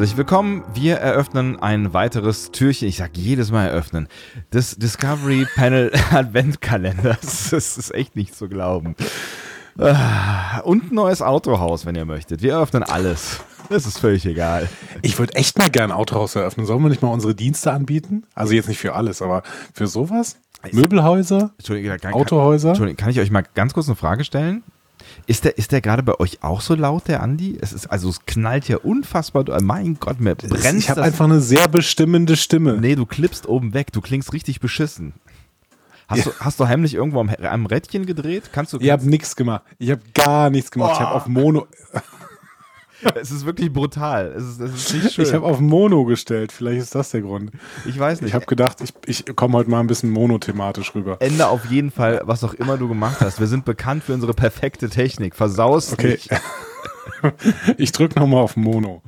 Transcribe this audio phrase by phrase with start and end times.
[0.00, 0.64] herzlich willkommen.
[0.72, 2.88] Wir eröffnen ein weiteres Türchen.
[2.88, 4.08] Ich sag jedes Mal eröffnen.
[4.50, 7.50] Des Discovery Panel Adventkalenders.
[7.50, 8.96] Das ist echt nicht zu glauben.
[9.76, 12.40] Ah, und ein neues Autohaus, wenn ihr möchtet.
[12.40, 13.40] Wir eröffnen alles.
[13.68, 14.70] Das ist völlig egal.
[15.02, 16.64] Ich würde echt mal gerne ein Autohaus eröffnen.
[16.64, 18.22] Sollen wir nicht mal unsere Dienste anbieten?
[18.34, 19.42] Also jetzt nicht für alles, aber
[19.74, 20.38] für sowas?
[20.72, 21.50] Möbelhäuser?
[21.58, 22.70] Entschuldigung, kann, Autohäuser?
[22.70, 24.62] Entschuldigung, kann ich euch mal ganz kurz eine Frage stellen?
[25.30, 27.56] Ist der, ist der gerade bei euch auch so laut, der Andi?
[27.60, 29.44] Es ist, also es knallt hier unfassbar.
[29.62, 32.78] Mein Gott, mir brennt Ich habe das- einfach eine sehr bestimmende Stimme.
[32.80, 33.92] Nee, du klippst oben weg.
[33.92, 35.12] Du klingst richtig beschissen.
[36.08, 38.50] Hast, du, hast du heimlich irgendwo am, am Rädchen gedreht?
[38.52, 38.80] Kannst du.
[38.80, 39.62] Ich habe nichts gemacht.
[39.78, 40.94] Ich habe gar nichts gemacht.
[40.94, 41.68] Ich habe auf Mono,
[43.20, 44.32] es ist wirklich brutal.
[44.36, 45.24] Es ist, es ist nicht schön.
[45.24, 46.52] ich habe auf Mono gestellt.
[46.52, 47.50] Vielleicht ist das der Grund.
[47.86, 48.30] ich weiß nicht.
[48.30, 51.16] Ich habe gedacht, ich, ich komme heute mal ein bisschen monothematisch rüber.
[51.20, 53.40] Ende auf jeden Fall, was auch immer du gemacht hast.
[53.40, 55.34] Wir sind bekannt für unsere perfekte Technik.
[55.34, 56.12] Versaus Okay.
[56.12, 56.30] nicht.
[57.76, 59.02] Ich drücke nochmal auf Mono.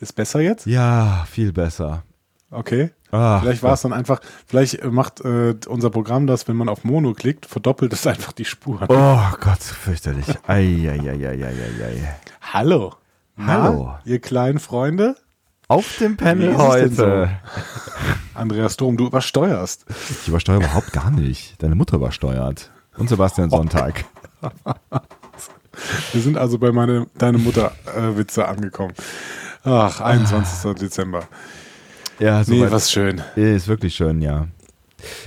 [0.00, 0.66] Ist besser jetzt?
[0.66, 2.04] Ja, viel besser.
[2.50, 2.90] Okay.
[3.10, 6.84] Ah, Vielleicht war es dann einfach, vielleicht macht äh, unser Programm das, wenn man auf
[6.84, 8.86] Mono klickt, verdoppelt es einfach die Spuren.
[8.88, 10.26] Oh Gott, fürchterlich.
[10.46, 12.14] Eieieiei.
[12.52, 12.94] Hallo.
[13.38, 13.86] Hallo.
[13.86, 15.16] Na, ihr kleinen Freunde?
[15.68, 17.30] Auf dem Panel heute.
[18.34, 19.84] Andreas Dom, du übersteuerst.
[20.22, 21.60] Ich übersteuere überhaupt gar nicht.
[21.62, 22.70] Deine Mutter übersteuert.
[22.96, 24.04] Und Sebastian Sonntag.
[26.12, 28.94] Wir sind also bei meine, deine Mutter äh, Witze angekommen.
[29.64, 30.74] Ach, 21.
[30.78, 31.24] Dezember.
[32.18, 33.20] Ja, Nee, soweit- was schön.
[33.34, 34.46] Ist wirklich schön, ja.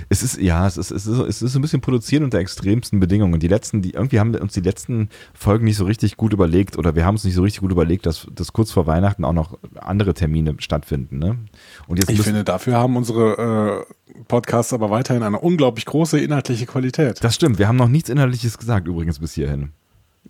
[0.10, 3.40] Es ist, ja, es ist, es ist, es ist ein bisschen produziert unter extremsten Bedingungen.
[3.40, 6.96] Die letzten, die, irgendwie haben uns die letzten Folgen nicht so richtig gut überlegt oder
[6.96, 9.58] wir haben uns nicht so richtig gut überlegt, dass, dass kurz vor Weihnachten auch noch
[9.80, 11.38] andere Termine stattfinden, ne?
[11.88, 13.86] Und jetzt Ich finde, dafür haben unsere
[14.18, 17.24] äh, Podcasts aber weiterhin eine unglaublich große inhaltliche Qualität.
[17.24, 17.60] das stimmt.
[17.60, 19.72] Wir haben noch nichts Inhaltliches gesagt, übrigens bis hierhin.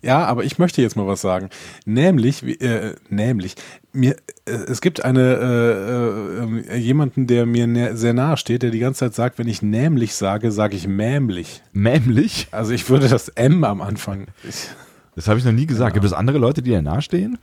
[0.02, 1.50] Ja, aber ich möchte jetzt mal was sagen.
[1.84, 3.54] Nämlich, äh, nämlich,
[3.92, 8.78] mir, äh, es gibt eine äh, äh, jemanden, der mir sehr nahe steht, der die
[8.78, 11.62] ganze Zeit sagt, wenn ich nämlich sage, sage ich mämlich.
[11.72, 12.48] Mämlich?
[12.50, 14.28] Also ich würde das M am Anfang.
[14.48, 14.68] Ich,
[15.16, 15.92] Das habe ich noch nie gesagt.
[15.92, 17.38] Gibt es andere Leute, die dir nahestehen?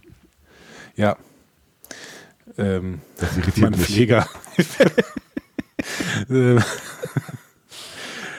[0.95, 1.15] ja.
[2.57, 3.87] Ähm, Das irritiert mein mich.
[3.87, 4.27] Pfleger.
[6.29, 6.59] Ähm,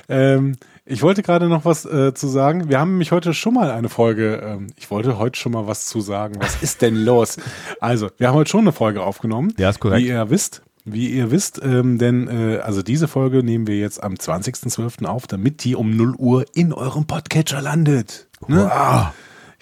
[0.09, 0.57] ähm,
[0.89, 2.69] ich wollte gerade noch was äh, zu sagen.
[2.69, 5.87] Wir haben nämlich heute schon mal eine Folge, ähm, ich wollte heute schon mal was
[5.87, 6.37] zu sagen.
[6.41, 7.37] Was ist denn los?
[7.81, 9.53] Also, wir haben heute schon eine Folge aufgenommen.
[9.59, 10.05] Ja, ist korrekt.
[10.05, 10.63] Wie ihr wisst.
[10.85, 15.05] Wie ihr wisst, ähm, denn äh, also diese Folge nehmen wir jetzt am 20.12.
[15.05, 18.27] auf, damit die um 0 Uhr in eurem Podcatcher landet.
[18.47, 18.65] Ne?
[18.65, 19.09] Wow.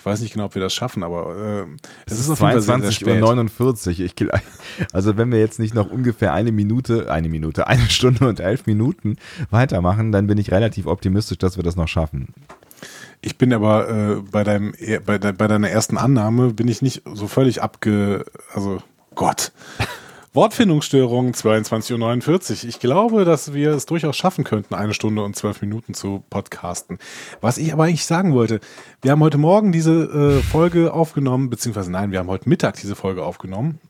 [0.06, 1.66] Ich weiß nicht genau, ob wir das schaffen, aber äh,
[2.06, 3.20] es Es ist auf jeden Fall sehr, sehr 22 Uhr spät.
[3.20, 4.00] 49.
[4.00, 4.14] Ich,
[4.92, 8.66] also wenn wir jetzt nicht noch ungefähr eine Minute, eine Minute, eine Stunde und elf
[8.66, 9.16] Minuten
[9.50, 12.28] weitermachen, dann bin ich relativ optimistisch, dass wir das noch schaffen.
[13.20, 14.74] Ich bin aber äh, bei, deinem,
[15.04, 18.26] bei, de, bei deiner ersten Annahme bin ich nicht so völlig abge...
[18.54, 18.78] Also,
[19.16, 19.50] Gott.
[20.36, 22.68] Wortfindungsstörung 22.49 Uhr.
[22.68, 26.98] Ich glaube, dass wir es durchaus schaffen könnten, eine Stunde und zwölf Minuten zu podcasten.
[27.40, 28.60] Was ich aber eigentlich sagen wollte,
[29.00, 32.94] wir haben heute Morgen diese äh, Folge aufgenommen, beziehungsweise nein, wir haben heute Mittag diese
[32.94, 33.80] Folge aufgenommen.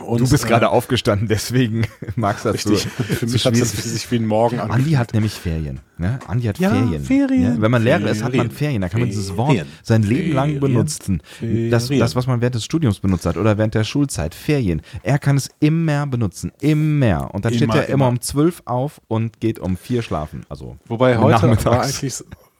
[0.00, 2.82] Und, Du bist äh, gerade aufgestanden, deswegen magst du das Richtig.
[2.96, 4.70] so, Für mich hat es sich wie ein Morgen an.
[4.70, 5.80] Andi hat nämlich Ferien.
[5.98, 6.18] Ne?
[6.26, 7.04] Andi hat Ja, Ferien.
[7.04, 7.42] Ferien.
[7.56, 8.82] Ja, wenn man Lehrer ist, hat man Ferien.
[8.82, 9.66] Da kann man dieses Wort Ferien.
[9.82, 11.22] sein Leben lang benutzen.
[11.70, 14.34] Das, das, was man während des Studiums benutzt hat oder während der Schulzeit.
[14.34, 14.82] Ferien.
[15.02, 16.52] Er kann es immer benutzen.
[16.60, 17.32] Immer.
[17.34, 18.08] Und dann steht Immer, er immer immer.
[18.08, 20.42] um 12 auf und geht um 4 schlafen.
[20.48, 22.14] Also Wobei heute war eigentlich,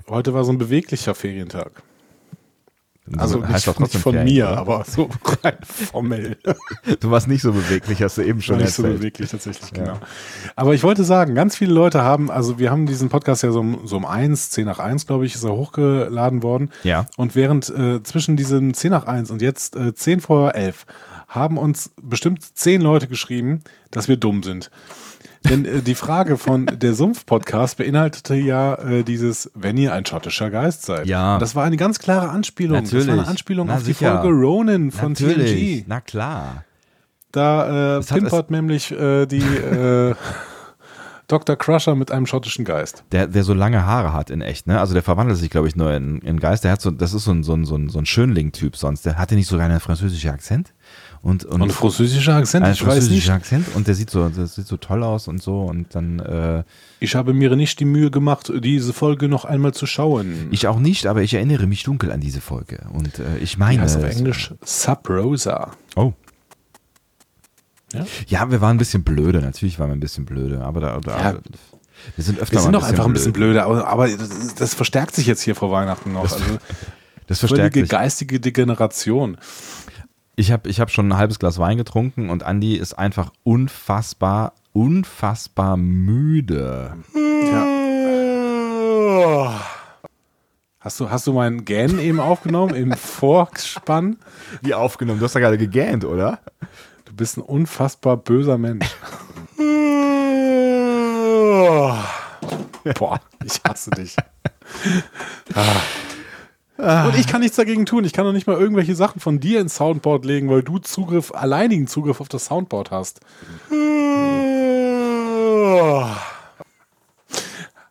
[0.09, 1.83] heute war so ein beweglicher Ferientag.
[3.19, 4.59] Also heißt nicht, trotzdem von Ferien, mir, oder?
[4.59, 5.09] aber so
[5.43, 6.37] rein formell.
[7.01, 9.99] Du warst nicht so beweglich, hast du eben schon Schon nicht so beweglich tatsächlich, genau.
[10.57, 13.61] Aber ich wollte sagen, ganz viele Leute haben, also wir haben diesen Podcast ja so
[13.61, 16.71] um, so um eins, 10 nach eins, glaube ich, ist er hochgeladen worden.
[16.85, 17.07] Ja.
[17.17, 20.87] Und während äh, zwischen diesem 10 nach eins und jetzt äh, 10 vor 11
[21.29, 24.71] haben uns bestimmt 10 Leute geschrieben, dass wir dumm sind.
[25.49, 30.51] Denn äh, die Frage von der Sumpf-Podcast beinhaltete ja äh, dieses, wenn ihr ein schottischer
[30.51, 31.07] Geist seid.
[31.07, 31.39] Ja.
[31.39, 32.83] Das war eine ganz klare Anspielung.
[32.83, 33.21] Das war Natürlich.
[33.21, 34.21] eine Anspielung Na auf die sicher.
[34.21, 35.81] Folge Ronin von Natürlich.
[35.81, 35.85] TNG.
[35.89, 36.65] Na klar.
[37.33, 40.15] Da äh, hat pimpert nämlich äh, die äh,
[41.29, 41.55] Dr.
[41.55, 43.05] Crusher mit einem schottischen Geist.
[43.13, 44.81] Der, der so lange Haare hat in echt, ne?
[44.81, 46.65] Also der verwandelt sich, glaube ich, nur in, in Geist.
[46.65, 49.07] Der hat so, das ist so ein, so ein, so ein, so ein Schönling-Typ sonst.
[49.07, 50.75] Der hatte nicht sogar einen französischen Akzent.
[51.23, 53.03] Und, und, Und ein französischer Akzent, einen ich weiß nicht.
[53.03, 56.19] französischen Akzent und der sieht so, das sieht so toll aus und so und dann
[56.19, 56.63] äh,
[56.99, 60.49] Ich habe mir nicht die Mühe gemacht, diese Folge noch einmal zu schauen.
[60.51, 63.59] ich auch nicht, aber ich erinnere mich dunkel an diese Folge und äh, ich Die
[63.59, 65.73] meine heißt auf Englisch Sub Rosa.
[65.95, 66.15] Oh.
[67.93, 68.07] Ja?
[68.29, 71.33] Ja, wir waren ein bisschen blöde, natürlich waren wir ein bisschen blöde, aber da, da
[71.33, 71.39] Ja.
[72.17, 75.15] wir sind öfter Wir sind doch einfach ein bisschen blöd, aber, aber das, das verstärkt
[75.15, 76.23] sich jetzt hier vor Weihnachten noch.
[76.23, 76.45] Das also
[77.27, 77.89] Das verstärkt sich.
[77.89, 79.37] geistige Degeneration.
[80.41, 84.55] Ich habe ich hab schon ein halbes Glas Wein getrunken und Andi ist einfach unfassbar,
[84.73, 86.97] unfassbar müde.
[87.45, 87.67] Ja.
[90.79, 94.17] Hast du, hast du meinen Gähnen eben aufgenommen im Vorspann?
[94.63, 95.19] Wie aufgenommen?
[95.19, 96.39] Du hast ja gerade gegähnt, oder?
[97.05, 98.87] Du bist ein unfassbar böser Mensch.
[102.99, 104.17] Boah, ich hasse dich.
[105.55, 105.67] Ah.
[106.81, 108.05] Und ich kann nichts dagegen tun.
[108.05, 111.33] Ich kann doch nicht mal irgendwelche Sachen von dir ins Soundboard legen, weil du Zugriff,
[111.33, 113.21] alleinigen Zugriff auf das Soundboard hast.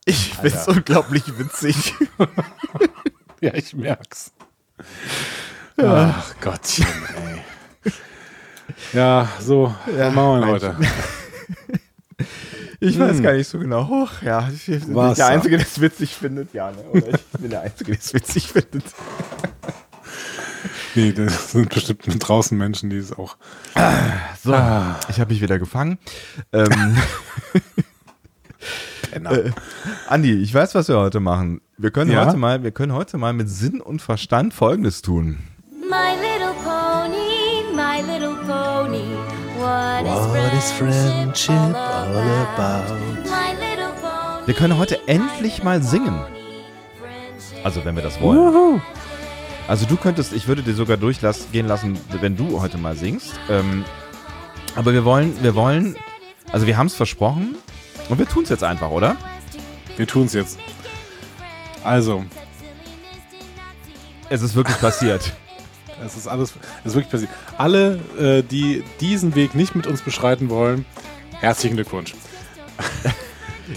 [0.06, 1.94] Ich find's unglaublich witzig.
[3.42, 4.32] ja, ich merk's.
[5.78, 6.86] Ach Gottchen,
[7.86, 7.92] ey.
[8.94, 10.76] Ja, so, Ja, machen wir heute?
[12.82, 13.88] Ich weiß gar nicht so genau.
[13.88, 15.16] Hoch, ja, ich bin nicht Wasser.
[15.16, 16.54] der Einzige, der es witzig findet.
[16.54, 16.78] Ja, ne?
[16.92, 18.84] Oder ich bin der Einzige, der es witzig findet.
[20.96, 23.38] Nee, das sind bestimmt draußen Menschen, die es auch.
[24.44, 25.98] So, ich habe mich wieder gefangen.
[26.54, 26.98] Ähm,
[29.12, 29.52] äh,
[30.08, 31.62] Andi, ich weiß, was wir heute machen.
[31.78, 32.26] Wir können Ja?
[32.26, 35.40] heute mal, wir können heute mal mit Sinn und Verstand Folgendes tun.
[35.90, 36.19] My
[40.20, 42.18] What, is friendship, all
[42.54, 42.94] about?
[44.46, 46.20] Wir können heute endlich mal singen.
[47.64, 48.82] Also, wenn wir das wollen.
[49.70, 53.32] Also, du könntest, ich würde dir sogar durchgehen lassen, wenn du heute mal singst.
[53.50, 53.86] Ähm,
[54.76, 55.96] aber wir wollen, wir wollen,
[56.52, 57.56] also wir haben es versprochen
[58.10, 59.16] und wir tun es jetzt einfach, oder?
[59.96, 60.60] Wir tun's jetzt.
[61.84, 62.26] Also,
[64.30, 65.32] Es ist wirklich passiert.
[66.06, 67.32] Es ist alles, es ist wirklich passiert.
[67.58, 70.86] Alle, äh, die diesen Weg nicht mit uns beschreiten wollen,
[71.40, 72.14] herzlichen Glückwunsch.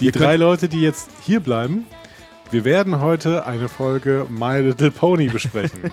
[0.01, 1.85] Die Ihr drei Leute, die jetzt hier bleiben,
[2.51, 5.91] wir werden heute eine Folge My Little Pony besprechen.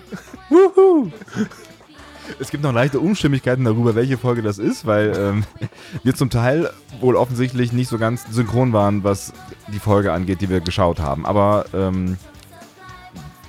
[2.40, 5.44] Es gibt noch leichte Unstimmigkeiten darüber, welche Folge das ist, weil ähm,
[6.04, 9.34] wir zum Teil wohl offensichtlich nicht so ganz synchron waren, was
[9.74, 11.26] die Folge angeht, die wir geschaut haben.
[11.26, 12.18] Aber ähm,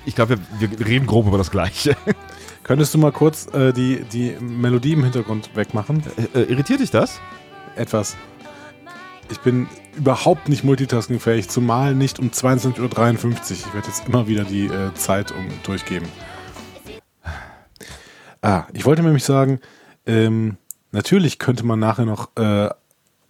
[0.05, 1.95] ich glaube, wir, wir reden grob über das Gleiche.
[2.63, 6.03] Könntest du mal kurz äh, die, die Melodie im Hintergrund wegmachen?
[6.33, 7.19] Äh, äh, irritiert dich das?
[7.75, 8.15] Etwas.
[9.29, 13.35] Ich bin überhaupt nicht multitaskingfähig, zumal nicht um 22.53 Uhr.
[13.51, 16.07] Ich werde jetzt immer wieder die äh, Zeit um durchgeben.
[18.41, 19.59] Ah, ich wollte nämlich sagen,
[20.05, 20.57] ähm,
[20.91, 22.69] natürlich könnte man nachher noch äh,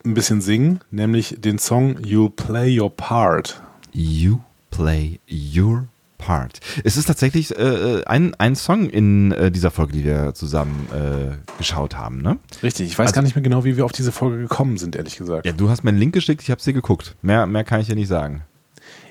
[0.06, 3.62] ein bisschen singen, nämlich den Song You Play Your Part.
[3.92, 4.40] You
[4.72, 5.88] play your
[6.22, 6.60] part.
[6.84, 11.36] Es ist tatsächlich äh, ein, ein Song in äh, dieser Folge, die wir zusammen äh,
[11.58, 12.38] geschaut haben, ne?
[12.64, 14.96] Richtig, ich weiß Also- gar nicht mehr genau, wie wir auf diese Folge gekommen sind,
[14.96, 15.46] ehrlich gesagt.
[15.46, 17.16] Ja, du hast mir einen Link geschickt, ich habe sie geguckt.
[17.22, 18.44] Mehr, mehr kann ich dir nicht sagen.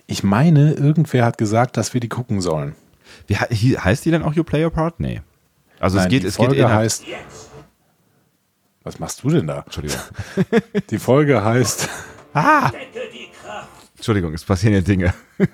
[0.06, 2.74] Ich meine, irgendwer hat gesagt, dass wir die gucken sollen.
[3.26, 4.98] Wie, heißt die denn auch You Play Your Part?
[5.00, 5.20] Nee.
[5.78, 7.04] Also Nein, es geht, die es geht Folge innerhalb- heißt.
[8.82, 9.60] Was machst du denn da?
[9.60, 9.98] Entschuldigung.
[10.90, 11.86] Die Folge heißt.
[13.96, 15.12] Entschuldigung, es passieren ja Dinge.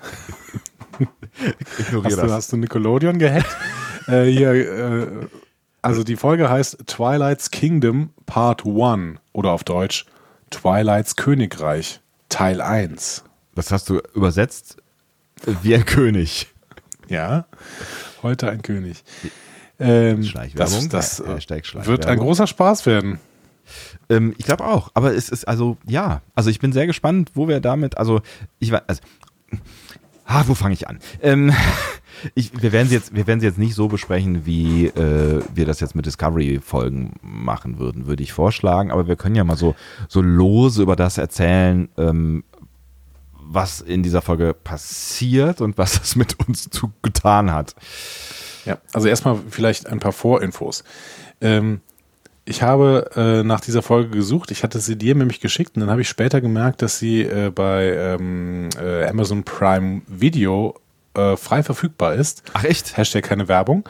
[1.79, 2.33] Ignoriere Hast du, das.
[2.33, 3.57] hast du Nickelodeon gehackt?
[4.07, 5.09] äh, hier, äh,
[5.83, 10.07] also die Folge heißt Twilight's Kingdom Part 1 oder auf Deutsch
[10.51, 13.25] Twilight's Königreich Teil 1.
[13.55, 14.77] Das hast du übersetzt
[15.63, 16.49] wie ein König.
[17.09, 17.47] Ja,
[18.25, 19.05] heute ein König.
[19.79, 21.87] Ähm, Schleichwerbung, das das Schleichwerbung.
[21.87, 23.21] wird ein großer Spaß werden.
[24.09, 24.91] Ähm, ich glaube auch.
[24.95, 26.23] Aber es ist also, ja.
[26.35, 28.23] Also ich bin sehr gespannt, wo wir damit, also
[28.59, 29.03] ich weiß, also,
[30.27, 30.99] ah, wo fange ich an?
[31.23, 31.53] Ähm,
[32.35, 35.65] ich, wir, werden sie jetzt, wir werden sie jetzt nicht so besprechen, wie äh, wir
[35.65, 38.91] das jetzt mit Discovery-Folgen machen würden, würde ich vorschlagen.
[38.91, 39.75] Aber wir können ja mal so,
[40.09, 42.45] so lose über das erzählen, ähm,
[43.49, 47.75] was in dieser Folge passiert und was das mit uns zu getan hat.
[48.65, 50.83] Ja, also erstmal vielleicht ein paar Vorinfos.
[51.41, 51.81] Ähm,
[52.47, 54.53] ich habe äh, nach dieser Folge gesucht.
[54.53, 57.51] Ich hatte sie dir nämlich geschickt und dann habe ich später gemerkt, dass sie äh,
[57.51, 60.77] bei ähm, äh, Amazon Prime Video
[61.15, 62.45] äh, frei verfügbar ist.
[62.55, 62.97] Ach echt?
[62.97, 63.89] Hashtag keine Werbung.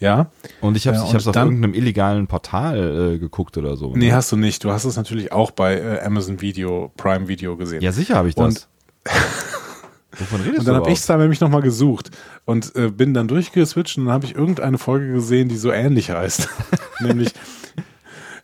[0.00, 0.30] Ja.
[0.60, 3.94] Und ich habe es ich auf irgendeinem illegalen Portal äh, geguckt oder so.
[3.94, 4.14] Nee, ne?
[4.14, 4.64] hast du nicht.
[4.64, 7.82] Du hast es natürlich auch bei äh, Amazon Video, Prime Video gesehen.
[7.82, 8.44] Ja, sicher habe ich das.
[8.44, 8.68] Und-
[10.18, 12.10] Wovon redest Und dann habe ich es da nämlich nochmal gesucht
[12.44, 16.10] und äh, bin dann durchgeswitcht und dann habe ich irgendeine Folge gesehen, die so ähnlich
[16.10, 16.48] heißt.
[17.00, 17.32] Nämlich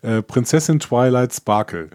[0.04, 1.88] äh, Prinzessin Twilight Sparkle.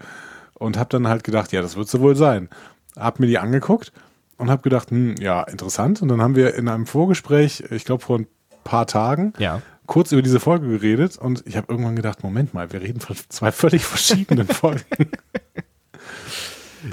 [0.54, 2.48] Und habe dann halt gedacht, ja, das wird so wohl sein.
[2.96, 3.92] Hab mir die angeguckt
[4.36, 6.02] und habe gedacht, hm, ja, interessant.
[6.02, 8.26] Und dann haben wir in einem Vorgespräch, ich glaube vor ein
[8.62, 9.62] paar Tagen, Ja.
[9.86, 13.16] kurz über diese Folge geredet und ich habe irgendwann gedacht, Moment mal, wir reden von
[13.30, 14.84] zwei völlig verschiedenen Folgen.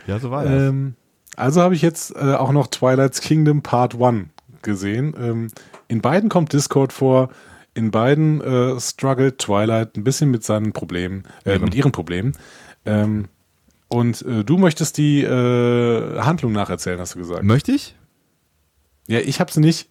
[0.06, 0.54] Ja, so war das.
[0.70, 0.96] Ähm,
[1.36, 4.28] also habe ich jetzt äh, auch noch Twilight's Kingdom Part 1
[4.62, 5.16] gesehen.
[5.20, 5.48] Ähm,
[5.88, 7.30] in beiden kommt Discord vor,
[7.78, 12.34] In beiden äh, struggelt Twilight ein bisschen mit seinen Problemen, äh, mit ihren Problemen.
[12.86, 13.26] Ähm,
[13.88, 17.44] und äh, du möchtest die äh, Handlung nacherzählen, hast du gesagt.
[17.44, 17.96] Möchte ich?
[19.08, 19.90] Ja, ich habe sie nicht.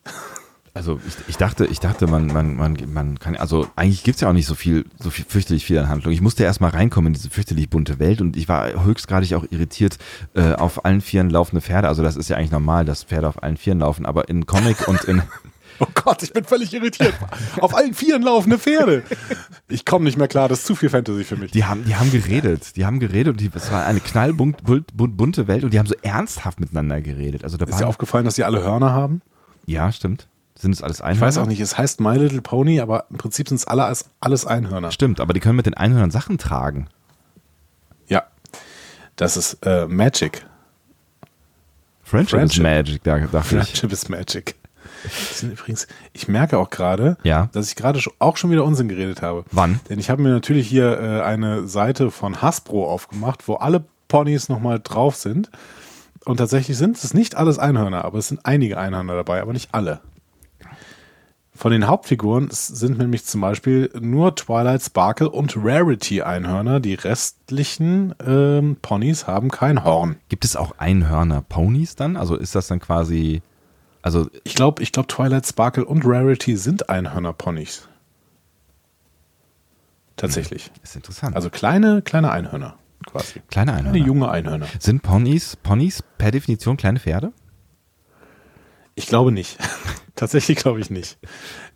[0.74, 4.20] Also ich, ich dachte, ich dachte, man, man, man, man kann, also eigentlich gibt es
[4.20, 6.12] ja auch nicht so viel, so viel fürchterlich viel an Handlung.
[6.12, 9.44] Ich musste erst mal reinkommen in diese fürchterlich bunte Welt und ich war höchstgradig auch
[9.48, 9.96] irritiert
[10.34, 11.88] äh, auf allen Vieren laufende Pferde.
[11.88, 14.86] Also das ist ja eigentlich normal, dass Pferde auf allen Vieren laufen, aber in Comic
[14.86, 15.22] und in
[15.80, 17.14] Oh Gott, ich bin völlig irritiert.
[17.60, 19.02] Auf allen Vieren laufende Pferde.
[19.68, 21.50] Ich komme nicht mehr klar, das ist zu viel Fantasy für mich.
[21.50, 22.76] Die haben, die haben geredet.
[22.76, 25.78] Die haben geredet und die, es war eine knallbunt bunt, bunt, bunte Welt und die
[25.78, 27.44] haben so ernsthaft miteinander geredet.
[27.44, 29.22] Also da ist dir aufgefallen, dass sie alle Hörner haben?
[29.66, 30.28] ja, stimmt.
[30.58, 31.16] Sind es alles Einhörner?
[31.16, 33.92] Ich weiß auch nicht, es heißt My Little Pony, aber im Prinzip sind es alle
[34.20, 34.90] alles Einhörner.
[34.90, 36.88] Stimmt, aber die können mit den Einhörnern Sachen tragen.
[38.08, 38.22] Ja.
[39.16, 40.46] Das ist äh, Magic.
[42.02, 42.58] Friendship, Friendship.
[42.58, 43.64] is Magic, da dachte ich.
[43.64, 44.54] Friendship is Magic.
[45.30, 47.48] Die sind übrigens, ich merke auch gerade, Ja.
[47.52, 49.44] dass ich gerade auch schon wieder Unsinn geredet habe.
[49.52, 49.80] Wann?
[49.88, 54.48] Denn ich habe mir natürlich hier äh, eine Seite von Hasbro aufgemacht, wo alle Ponys
[54.48, 55.50] nochmal drauf sind.
[56.24, 59.68] Und tatsächlich sind es nicht alles Einhörner, aber es sind einige Einhörner dabei, aber nicht
[59.72, 60.00] alle.
[61.54, 66.80] Von den Hauptfiguren sind nämlich zum Beispiel nur Twilight Sparkle und Rarity Einhörner.
[66.80, 70.16] Die restlichen ähm, Ponys haben kein Horn.
[70.28, 72.18] Gibt es auch Einhörner-Ponys dann?
[72.18, 73.40] Also ist das dann quasi,
[74.06, 77.88] also Ich glaube, ich glaube, Twilight Sparkle und Rarity sind Einhörner-Ponys.
[80.14, 80.70] Tatsächlich.
[80.84, 81.34] ist interessant.
[81.34, 83.40] Also kleine, kleine Einhörner quasi.
[83.48, 83.98] kleine Kleine Einhörner.
[83.98, 84.66] junge Einhörner.
[84.78, 87.32] Sind Ponys, Ponys per Definition kleine Pferde?
[88.94, 89.58] Ich glaube nicht.
[90.16, 91.18] Tatsächlich glaube ich nicht.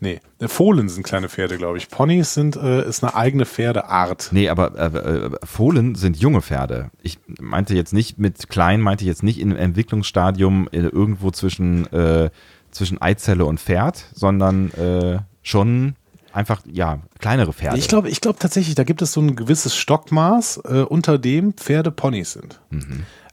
[0.00, 1.90] Nee, äh, Fohlen sind kleine Pferde, glaube ich.
[1.90, 4.30] Ponys sind äh, ist eine eigene Pferdeart.
[4.32, 6.90] Nee, aber äh, äh, Fohlen sind junge Pferde.
[7.02, 11.86] Ich meinte jetzt nicht mit klein, meinte ich jetzt nicht im Entwicklungsstadium äh, irgendwo zwischen,
[11.92, 12.30] äh,
[12.70, 15.94] zwischen Eizelle und Pferd, sondern äh, schon
[16.32, 17.76] einfach, ja, kleinere Pferde.
[17.78, 21.52] Ich glaube, ich glaube tatsächlich, da gibt es so ein gewisses Stockmaß, äh, unter dem
[21.52, 22.60] Pferde Ponys sind.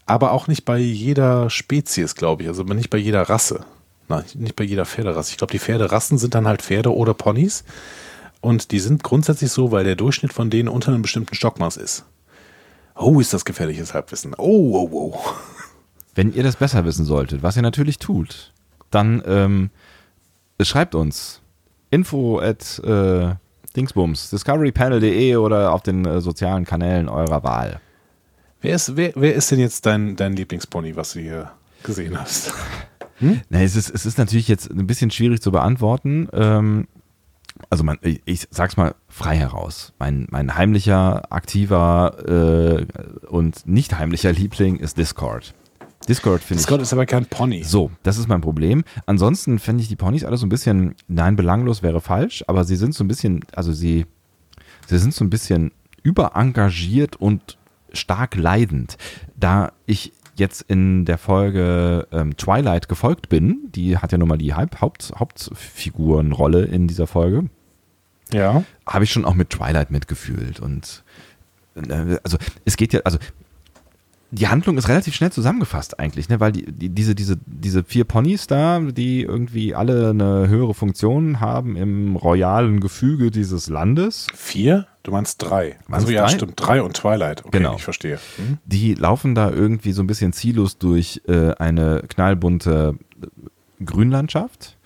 [0.06, 2.50] Aber auch nicht bei jeder Spezies, glaube ich.
[2.50, 3.66] Also nicht bei jeder Rasse.
[4.10, 5.32] Nein, nicht bei jeder Pferderasse.
[5.32, 7.64] Ich glaube, die Pferderassen sind dann halt Pferde oder Ponys.
[8.42, 12.06] Und die sind grundsätzlich so, weil der Durchschnitt von denen unter einem bestimmten Stockmaß ist.
[12.96, 14.34] Oh, ist das gefährliches Halbwissen.
[14.38, 15.20] Oh, oh, oh.
[16.16, 18.54] Wenn ihr das besser wissen solltet, was ihr natürlich tut,
[18.90, 19.70] dann ähm,
[20.62, 21.42] schreibt uns
[21.92, 23.36] info at äh,
[23.76, 27.80] dingsbums, discoverypanel.de oder auf den äh, sozialen Kanälen eurer Wahl.
[28.62, 31.52] Wer ist, wer, wer ist denn jetzt dein, dein Lieblingspony, was du hier
[31.84, 32.52] gesehen hast?
[33.20, 36.28] Na, es, ist, es ist natürlich jetzt ein bisschen schwierig zu beantworten.
[36.34, 36.88] Ähm,
[37.70, 39.94] also man, ich, ich sag's mal frei heraus.
[40.00, 45.54] Mein, mein heimlicher, aktiver äh, und nicht heimlicher Liebling ist Discord.
[46.08, 46.66] Discord finde ich.
[46.66, 47.64] Scott ist aber kein Pony.
[47.64, 48.84] So, das ist mein Problem.
[49.06, 52.76] Ansonsten fände ich die Ponys alle so ein bisschen, nein, belanglos wäre falsch, aber sie
[52.76, 54.06] sind so ein bisschen, also sie,
[54.88, 55.72] sie sind so ein bisschen
[56.04, 57.58] überengagiert und
[57.92, 58.98] stark leidend.
[59.36, 64.38] Da ich jetzt in der Folge ähm, Twilight gefolgt bin, die hat ja nun mal
[64.38, 67.50] die Haupt, Haupt, Hauptfigurenrolle in dieser Folge,
[68.32, 68.64] Ja.
[68.88, 71.04] habe ich schon auch mit Twilight mitgefühlt und
[71.76, 73.18] äh, also es geht ja, also
[74.32, 76.40] die Handlung ist relativ schnell zusammengefasst eigentlich, ne?
[76.42, 81.40] weil die, die, diese, diese, diese vier Ponys da, die irgendwie alle eine höhere Funktion
[81.40, 84.88] haben im royalen Gefüge dieses Landes, Vier?
[85.08, 85.78] Du meinst drei.
[85.90, 86.32] Also ja, drei?
[86.34, 86.54] stimmt.
[86.58, 87.46] Drei und Twilight.
[87.46, 87.76] Okay, Genau.
[87.78, 88.20] ich verstehe.
[88.36, 88.58] Hm?
[88.66, 92.96] die laufen da irgendwie so ein bisschen ziellos durch äh, eine knallbunte
[93.86, 94.77] Grünlandschaft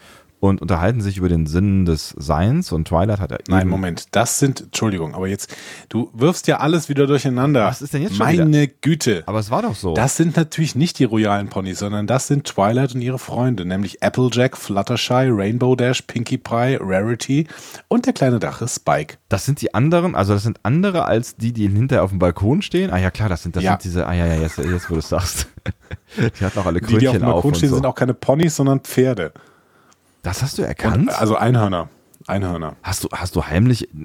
[0.42, 4.08] und unterhalten sich über den Sinn des Seins und Twilight hat ja Nein, Moment.
[4.12, 5.56] Das sind, Entschuldigung, aber jetzt,
[5.88, 7.66] du wirfst ja alles wieder durcheinander.
[7.66, 9.22] Was ist denn jetzt schon Meine Güte.
[9.28, 9.94] Aber es war doch so.
[9.94, 14.02] Das sind natürlich nicht die royalen Ponys, sondern das sind Twilight und ihre Freunde, nämlich
[14.02, 17.48] Applejack, Fluttershy, Rainbow Dash, Pinkie Pie, Rarity
[17.88, 19.18] und der kleine Drache Spike.
[19.30, 22.64] Das sind die anderen, also das sind andere als die, die hinterher auf dem Balkon
[22.64, 22.90] stehen.
[22.90, 23.74] Ah ja, klar, das sind, das Ja.
[23.74, 25.48] sind diese, ah ja, ja, jetzt, jetzt wo du es sagst.
[26.18, 27.76] die hatten auch alle Die, die auf Krönchen dem auf Balkon und stehen, so.
[27.76, 29.34] sind auch keine Ponys, sondern Pferde.
[30.22, 31.10] Das hast du Und, erkannt?
[31.20, 31.90] also Einhörner.
[32.28, 32.76] Einhörner.
[32.84, 33.96] hast, du, hast du heimlich äh,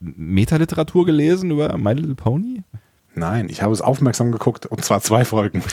[0.00, 2.62] Metaliteratur gelesen über My Little Pony?
[3.14, 5.62] Nein, ich habe es aufmerksam geguckt und zwar zwei Folgen.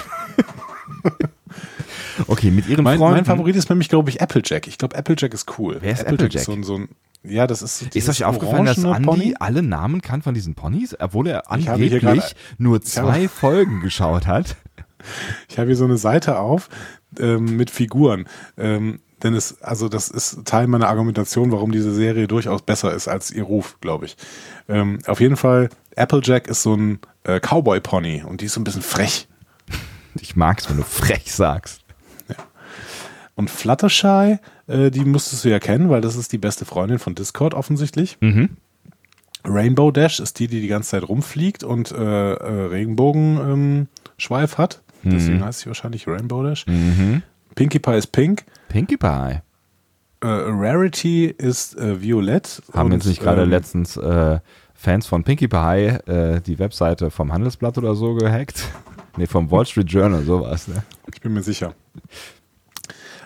[2.28, 3.16] Okay, mit ihren Mein, Freunden.
[3.18, 4.68] mein Favorit ist nämlich, glaube ich, Applejack.
[4.68, 5.78] Ich glaube, Applejack ist cool.
[5.82, 6.34] Wer ist Applejack?
[6.36, 6.90] Ist so, ein- so ein,
[7.24, 7.96] ja, das ist.
[7.96, 9.36] ist euch aufgefallen, dass Andi Pony?
[9.40, 12.24] alle Namen kann von diesen Ponys, obwohl er angeblich gerade-
[12.58, 14.56] nur zwei Folgen geschaut hat?
[15.48, 16.70] Ich habe hier so eine Seite auf
[17.20, 18.26] ähm, mit Figuren.
[18.58, 23.08] Ähm, denn es, also das ist Teil meiner Argumentation, warum diese Serie durchaus besser ist
[23.08, 24.18] als ihr Ruf, glaube ich.
[24.70, 28.64] Ähm, auf jeden Fall, Applejack ist so ein äh, Cowboy-Pony und die ist so ein
[28.64, 29.28] bisschen frech.
[30.20, 31.82] Ich mag's, wenn du frech sagst.
[33.36, 37.16] Und Fluttershy Äh, die musstest du ja kennen, weil das ist die beste Freundin von
[37.16, 38.18] Discord offensichtlich.
[38.20, 38.50] Mhm.
[39.46, 44.82] Rainbow Dash ist die, die die ganze Zeit rumfliegt und äh, äh, Regenbogenschweif hat.
[45.04, 46.66] Deswegen heißt sie wahrscheinlich Rainbow Dash.
[46.68, 47.22] Mhm.
[47.58, 48.46] Pinkie Pie ist pink.
[48.70, 49.42] Pinkie Pie.
[50.22, 52.62] Äh, Rarity ist äh, violett.
[52.72, 54.40] Haben und, jetzt nicht gerade ähm, letztens äh,
[54.76, 58.64] Fans von Pinkie Pie äh, die Webseite vom Handelsblatt oder so gehackt?
[59.20, 60.68] Nee, vom Wall Street Journal, sowas.
[60.68, 60.84] Ne?
[61.12, 61.74] Ich bin mir sicher.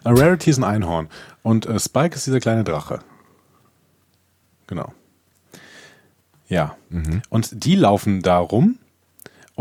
[0.06, 1.10] Äh, Rarity ist ein Einhorn.
[1.44, 3.00] Und äh, Spike ist dieser kleine Drache.
[4.68, 4.94] Genau.
[6.48, 6.78] Ja.
[7.30, 8.78] Und die laufen da rum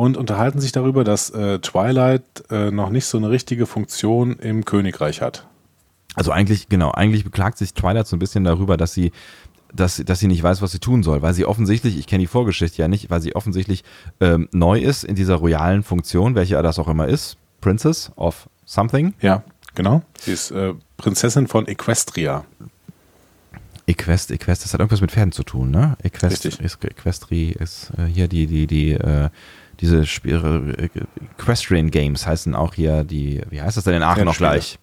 [0.00, 4.64] und unterhalten sich darüber, dass äh, Twilight äh, noch nicht so eine richtige Funktion im
[4.64, 5.46] Königreich hat.
[6.14, 9.12] Also eigentlich, genau, eigentlich beklagt sich Twilight so ein bisschen darüber, dass sie,
[9.74, 12.28] dass, dass sie nicht weiß, was sie tun soll, weil sie offensichtlich, ich kenne die
[12.28, 13.84] Vorgeschichte ja nicht, weil sie offensichtlich
[14.20, 19.12] ähm, neu ist in dieser royalen Funktion, welche das auch immer ist, Princess of Something.
[19.20, 19.42] Ja,
[19.74, 20.00] genau.
[20.18, 22.46] Sie ist äh, Prinzessin von Equestria.
[23.86, 25.98] Equest, Equest, das hat irgendwas mit Pferden zu tun, ne?
[26.02, 26.60] Equest, Richtig.
[26.60, 29.28] ist, Equestri ist äh, hier die, die, die, äh,
[29.80, 30.88] diese äh,
[31.38, 34.78] Equestrian Games heißen auch hier die, wie heißt das denn in Aachen noch gleich?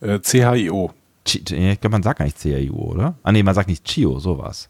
[0.00, 0.92] Äh, CHIO.
[1.24, 3.14] Chi, ich glaube, man sagt gar nicht CIU, oder?
[3.22, 4.68] Ah, nee, man sagt nicht Chio, sowas.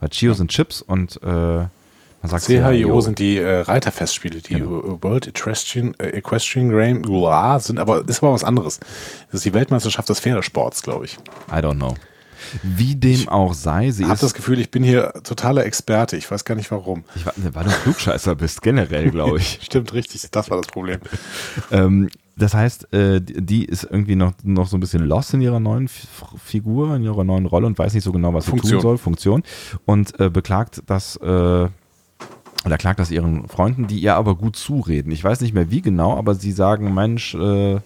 [0.00, 1.68] Weil Chio sind Chips und äh, man
[2.24, 4.98] sagt CHIO sind die äh, Reiterfestspiele, die Genau.
[5.02, 7.02] World Equestrian, äh, Equestrian Game,
[7.60, 8.80] sind aber, ist aber was anderes.
[9.30, 11.16] Das ist die Weltmeisterschaft des Pferdesports, glaube ich.
[11.48, 11.94] I don't know.
[12.62, 16.16] Wie dem auch sei, sie Ich habe ist, das Gefühl, ich bin hier totaler Experte.
[16.16, 17.04] Ich weiß gar nicht warum.
[17.14, 19.58] ich, wa- weil du ein Klugscheißer bist, generell, glaube ich.
[19.62, 20.30] Stimmt, richtig.
[20.30, 21.00] Das war das Problem.
[21.70, 25.58] ähm, das heißt, äh, die ist irgendwie noch, noch so ein bisschen lost in ihrer
[25.60, 26.06] neuen F
[26.44, 28.80] Figur, in ihrer neuen Rolle und weiß nicht so genau, was sie tun Funktion.
[28.82, 29.42] soll, Funktion.
[29.86, 31.68] Und äh, beklagt das, äh,
[32.64, 35.12] oder klagt das ihren Freunden, die ihr aber gut zureden.
[35.12, 37.78] Ich weiß nicht mehr wie genau, aber sie sagen, Mensch, äh,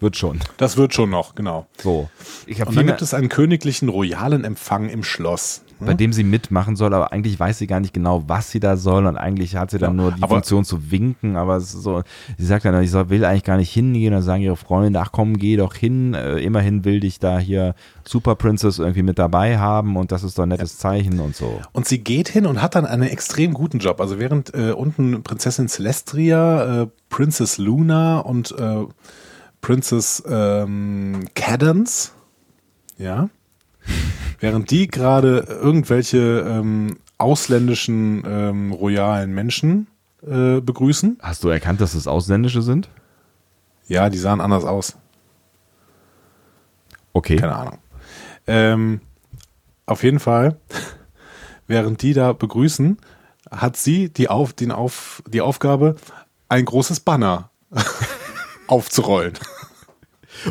[0.00, 0.40] wird schon.
[0.58, 1.66] Das wird schon noch, genau.
[1.82, 2.10] So.
[2.46, 5.62] Ich Und dann gibt es einen königlichen royalen Empfang im Schloss.
[5.78, 8.76] bei dem sie mitmachen soll, aber eigentlich weiß sie gar nicht genau, was sie da
[8.76, 12.02] soll und eigentlich hat sie dann Ja, nur die Funktion zu winken, aber so,
[12.38, 15.36] sie sagt dann, ich will eigentlich gar nicht hingehen, dann sagen ihre Freunde, ach komm,
[15.36, 19.96] geh doch hin, äh, immerhin will dich da hier Super Princess irgendwie mit dabei haben
[19.96, 21.60] und das ist doch ein nettes Zeichen und so.
[21.72, 24.00] Und sie geht hin und hat dann einen extrem guten Job.
[24.00, 28.84] Also während äh, unten Prinzessin Celestria, äh, Princess Luna und äh,
[29.66, 32.12] Princess ähm, Cadence,
[32.98, 33.30] ja,
[34.38, 39.88] während die gerade irgendwelche ähm, ausländischen ähm, royalen Menschen
[40.22, 41.18] äh, begrüßen.
[41.20, 42.88] Hast du erkannt, dass es Ausländische sind?
[43.88, 44.98] Ja, die sahen anders aus.
[47.12, 47.34] Okay.
[47.34, 47.78] Keine Ahnung.
[48.46, 49.00] Ähm,
[49.84, 50.60] auf jeden Fall,
[51.66, 52.98] während die da begrüßen,
[53.50, 55.96] hat sie die, auf, den auf, die Aufgabe,
[56.48, 57.50] ein großes Banner
[58.68, 59.32] aufzurollen.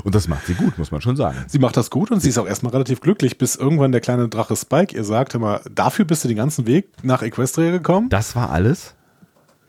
[0.04, 1.38] Und das macht sie gut, muss man schon sagen.
[1.48, 4.30] Sie macht das gut und sie ist auch erstmal relativ glücklich, bis irgendwann der kleine
[4.30, 8.10] Drache Spike ihr sagt, hör mal, dafür bist du den ganzen Weg nach Equestria gekommen?
[8.10, 8.95] Das war alles?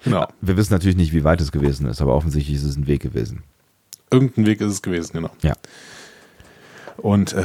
[0.05, 0.27] Genau.
[0.41, 3.03] Wir wissen natürlich nicht, wie weit es gewesen ist, aber offensichtlich ist es ein Weg
[3.03, 3.43] gewesen.
[4.11, 5.31] Irgendein Weg ist es gewesen, genau.
[5.43, 5.55] Ja.
[6.97, 7.43] Und äh,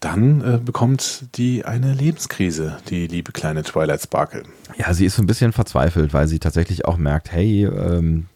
[0.00, 4.42] dann äh, bekommt die eine Lebenskrise, die liebe kleine Twilight Sparkle.
[4.76, 8.26] Ja, sie ist so ein bisschen verzweifelt, weil sie tatsächlich auch merkt, hey, ähm,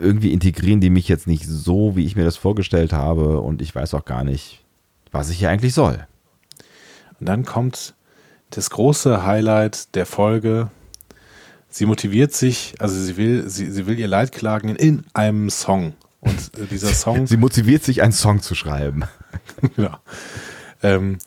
[0.00, 3.74] irgendwie integrieren die mich jetzt nicht so, wie ich mir das vorgestellt habe und ich
[3.74, 4.64] weiß auch gar nicht,
[5.10, 6.06] was ich hier eigentlich soll.
[7.20, 7.94] Und dann kommt
[8.50, 10.70] das große Highlight der Folge.
[11.68, 15.94] Sie motiviert sich, also sie will, sie, sie will ihr Leid klagen in einem Song.
[16.20, 19.04] Und dieser Song, Sie motiviert sich, einen Song zu schreiben.
[19.76, 19.96] genau.
[20.82, 21.18] Ähm,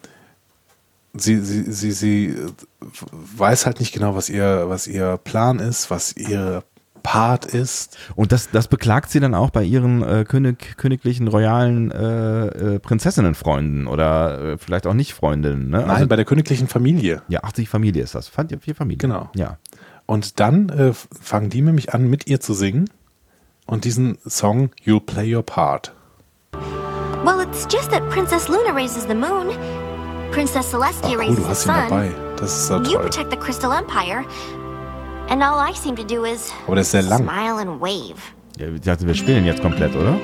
[1.13, 2.35] sie, sie, sie, sie
[2.79, 6.63] weiß halt nicht genau, was ihr, was ihr Plan ist, was ihr
[7.05, 7.97] Part ist.
[8.15, 12.79] Und das, das beklagt sie dann auch bei ihren äh, König, königlichen, royalen äh, äh,
[12.79, 15.69] Prinzessinnenfreunden oder äh, vielleicht auch nicht Freundinnen.
[15.69, 15.83] Ne?
[15.85, 17.21] Nein, bei der königlichen Familie.
[17.27, 18.27] ja, 80 Familie ist das.
[18.27, 18.99] Fand ihr vier Familien?
[18.99, 19.29] Genau.
[19.35, 19.57] Ja.
[20.07, 22.89] Und dann äh, fangen die nämlich an, mit ihr zu singen.
[23.67, 25.93] Und diesen Song You'll Play Your Part.
[27.23, 29.49] Well, it's just that Princess Luna raises the moon,
[30.31, 32.07] Princess Celestia Ach cool, raises du the hast ihn dabei.
[32.09, 32.15] sun.
[32.37, 33.01] Das ist so You toll.
[33.03, 34.23] protect the Crystal Empire,
[36.65, 37.23] Aber der ist sehr lang.
[37.23, 38.15] smile and wave.
[38.57, 38.67] ja.
[38.73, 40.15] Ich dachte, wir spielen jetzt komplett, oder?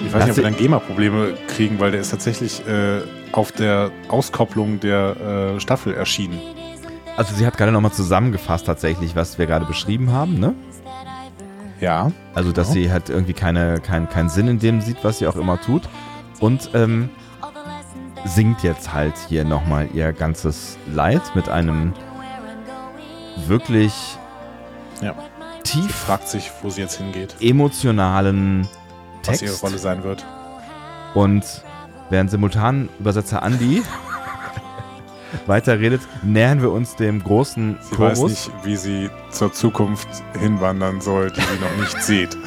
[0.00, 3.00] Ich weiß nicht, ob wir dann GEMA-Probleme kriegen, weil der ist tatsächlich äh,
[3.32, 6.38] auf der Auskopplung der äh, Staffel erschienen.
[7.16, 10.54] Also sie hat gerade nochmal zusammengefasst tatsächlich, was wir gerade beschrieben haben, ne?
[11.80, 12.10] Ja.
[12.34, 12.80] Also, dass Genau.
[12.86, 15.82] sie halt irgendwie keine, kein, keinen Sinn in dem sieht, was sie auch immer tut.
[16.40, 17.08] Und ähm,
[18.24, 21.92] singt jetzt halt hier nochmal ihr ganzes Leid mit einem
[23.46, 24.18] wirklich
[25.00, 25.14] ja.
[25.64, 28.68] tief Fragt sich, wo sie jetzt hingeht, emotionalen
[29.24, 29.62] was ihre Text.
[29.62, 30.24] Rolle sein wird.
[31.14, 31.44] Und
[32.10, 33.82] während Simultanübersetzer Andy
[35.46, 38.20] weiterredet, nähern wir uns dem großen Sie Chorus.
[38.20, 42.36] weiß nicht, wie sie zur Zukunft hinwandern soll, die sie noch nicht sieht.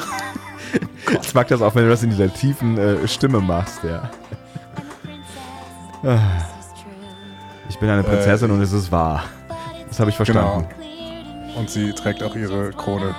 [1.20, 4.10] Ich mag das auch, wenn du das in dieser tiefen äh, Stimme machst, ja.
[6.02, 6.18] Ah.
[7.68, 9.24] Ich bin eine Prinzessin und es ist wahr.
[9.88, 10.66] Das habe ich verstanden.
[10.68, 10.81] Genau.
[11.56, 13.14] Und sie trägt auch ihre Krone.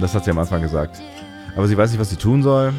[0.00, 1.00] Das hat sie am Anfang gesagt.
[1.56, 2.72] Aber sie weiß nicht, was sie tun soll.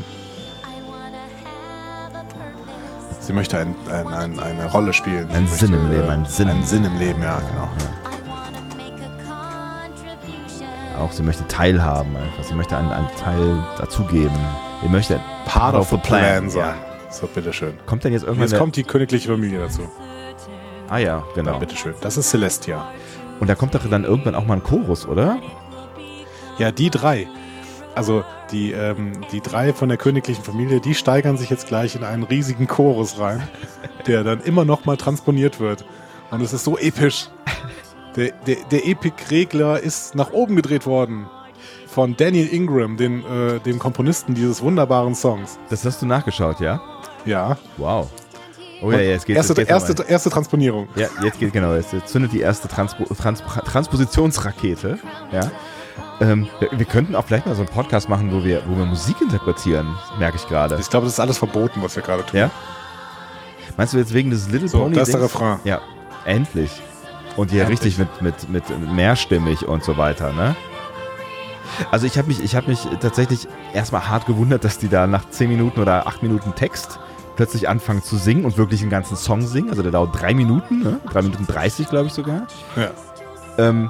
[3.20, 5.30] Sie möchte ein, ein, ein, eine Rolle spielen.
[5.32, 6.50] Ein Sie Sinn möchte, im Leben, ein Sinn.
[6.50, 7.70] Ein Sinn im Leben, ja, genau.
[11.00, 12.44] Auch sie möchte teilhaben einfach.
[12.44, 14.36] Sie möchte einen, einen Teil dazugeben.
[14.82, 16.76] Sie möchte Part of the plan sein.
[16.76, 17.12] Ja.
[17.12, 17.74] So, bitteschön.
[17.86, 19.82] Kommt denn jetzt irgendwann Jetzt kommt die königliche Familie dazu.
[20.90, 21.60] Ah ja, Ja, genau.
[21.60, 21.94] bitteschön.
[22.02, 22.88] Das ist Celestia.
[23.40, 25.40] Und da kommt doch dann irgendwann auch mal ein Chorus, oder?
[26.58, 27.28] Ja, die drei.
[27.96, 32.04] Also die, ähm, die drei von der königlichen Familie, die steigern sich jetzt gleich in
[32.04, 33.48] einen riesigen Chorus rein,
[34.08, 35.86] der dann immer noch mal transponiert wird.
[36.32, 37.30] Und es ist so episch.
[38.16, 41.28] Der, der, der Epic-Regler ist nach oben gedreht worden
[41.88, 45.60] von Daniel Ingram, dem, äh, dem Komponisten dieses wunderbaren Songs.
[45.70, 46.82] Das hast du nachgeschaut, ja?
[47.26, 47.58] Ja.
[47.78, 48.10] Wow.
[48.82, 49.38] Oh ja, ja, jetzt geht's.
[49.38, 50.88] erste, jetzt erste, erste Transponierung.
[50.96, 51.74] Ja, jetzt geht genau.
[51.74, 55.00] Jetzt, zündet die erste Transpo Trans Transpositionsrakete.
[55.32, 55.52] Ja.
[56.22, 59.22] Ähm, wir, könnten auch vielleicht mal so einen Podcast machen, wo wir, wo wir Musik
[59.22, 59.88] interpretieren,
[60.18, 60.78] merke ich gerade.
[60.80, 62.40] Ich glaube, das ist alles verboten, was wir gerade tun.
[62.40, 62.52] Ja?
[63.78, 64.96] Meinst du jetzt wegen des Little So, Pony?
[64.96, 65.22] da ist der?
[65.22, 65.60] Refrain.
[65.64, 65.82] Ja,
[66.26, 66.82] endlich.
[67.38, 67.86] Und hier Endlich.
[67.86, 70.56] richtig mit, mit, mit mehrstimmig und so weiter, ne?
[71.92, 75.30] Also ich habe mich, ich hab mich tatsächlich erstmal hart gewundert, dass die da nach
[75.30, 77.00] 10 Minuten oder 8 Minuten Text
[77.40, 79.70] plötzlich anfangen zu singen und wirklich einen ganzen Song singen.
[79.70, 81.00] Also der dauert 3 Minuten, ne?
[81.10, 82.48] 3 Minuten 30, glaube ich sogar.
[82.76, 82.92] Ja.
[83.58, 83.90] Ähm,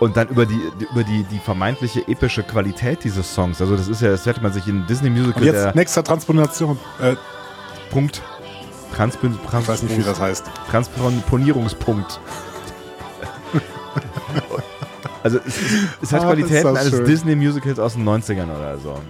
[0.00, 0.60] und dann über die,
[0.92, 3.62] über die, die vermeintliche epische Qualität dieses Songs.
[3.62, 6.78] Also das ist ja, das hätte man sich in Disney Musical Und jetzt nächster Transponation.
[7.00, 7.16] Äh,
[7.90, 8.20] Punkt.
[8.94, 10.44] Transpon ich weiß nicht, wie das heißt.
[10.70, 12.20] Transponierungspunkt.
[15.22, 15.54] also es,
[16.02, 17.06] es, hat Ah, Qualitäten eines schön.
[17.06, 19.00] Disney-Musicals aus den 90ern oder so.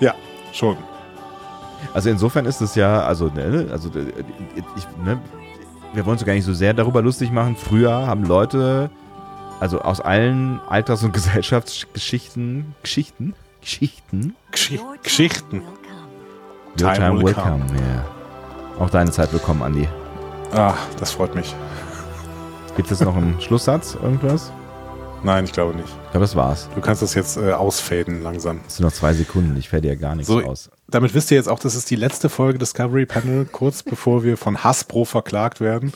[0.00, 0.14] Ja,
[0.52, 0.76] schon.
[1.94, 4.12] Also insofern ist es ja, also, ne, also äh,
[4.76, 5.20] ich, ne,
[5.92, 7.56] wir wollen uns gar nicht so sehr darüber lustig machen.
[7.56, 8.90] Früher haben Leute,
[9.60, 15.62] also aus allen Alters- und Gesellschaftsgeschichten, Geschichten, Geschichten, Gesch Geschichten.
[16.80, 18.04] Your Time will welcome, ja.
[18.78, 19.88] Auch deine Zeit willkommen, Andi.
[20.52, 21.54] Ah, das freut mich.
[22.76, 24.52] Gibt es noch einen Schlusssatz, irgendwas?
[25.24, 25.88] Nein, ich glaube nicht.
[25.88, 26.68] Ich glaube, das war's.
[26.74, 28.60] Du kannst das jetzt äh, ausfaden langsam.
[28.66, 30.70] Es sind noch zwei Sekunden, ich fährt ja gar nichts So, aus.
[30.88, 34.36] damit wisst ihr jetzt auch, das ist die letzte Folge Discovery Panel, kurz bevor wir
[34.36, 35.92] von Hasbro verklagt werden.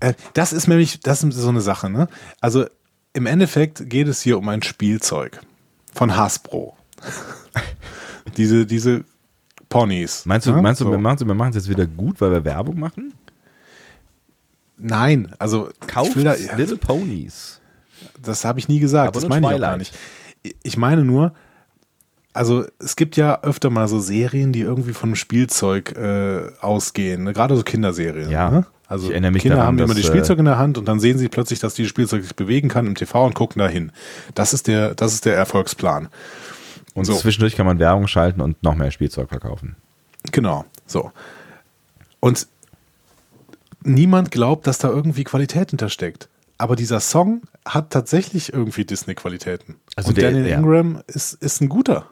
[0.00, 2.08] Äh, das ist nämlich, das ist so eine Sache, ne?
[2.40, 2.66] Also
[3.12, 5.40] im Endeffekt geht es hier um ein Spielzeug
[5.94, 6.76] von Hasbro.
[8.36, 9.04] diese, diese
[9.68, 10.26] Ponys.
[10.26, 10.62] Meinst du, ne?
[10.62, 10.90] meinst du, So.
[10.90, 10.98] wir
[11.34, 13.14] machen es jetzt wieder gut, weil wir Werbung machen?
[14.76, 17.57] Nein, also Kauft da, Little Ponies.
[18.22, 19.08] Das habe ich nie gesagt.
[19.08, 19.70] Aber das meine ich auch Twilight.
[19.70, 19.94] gar nicht.
[20.62, 21.32] Ich meine nur,
[22.32, 27.24] also es gibt ja öfter mal so Serien, die irgendwie von Spielzeug äh, ausgehen.
[27.24, 27.32] Ne?
[27.32, 28.30] Gerade so Kinderserien.
[28.30, 28.50] Ja.
[28.50, 28.66] Ne?
[28.86, 31.28] Also Kinder daran, haben immer die äh, Spielzeug in der Hand und dann sehen sie
[31.28, 33.92] plötzlich, dass dieses Spielzeug sich bewegen kann im TV und gucken dahin.
[34.34, 36.08] Das ist der, das ist der Erfolgsplan.
[36.94, 37.14] Und So.
[37.14, 39.76] zwischendurch kann man Werbung schalten und noch mehr Spielzeug verkaufen.
[40.32, 40.64] Genau.
[40.86, 41.12] So.
[42.20, 42.46] Und
[43.82, 46.28] niemand glaubt, dass da irgendwie Qualität hintersteckt.
[46.58, 49.76] Aber dieser Song hat tatsächlich irgendwie Disney-Qualitäten.
[49.96, 50.58] Also und der- Daniel ja.
[50.58, 52.06] Ingram ist, ist ein guter.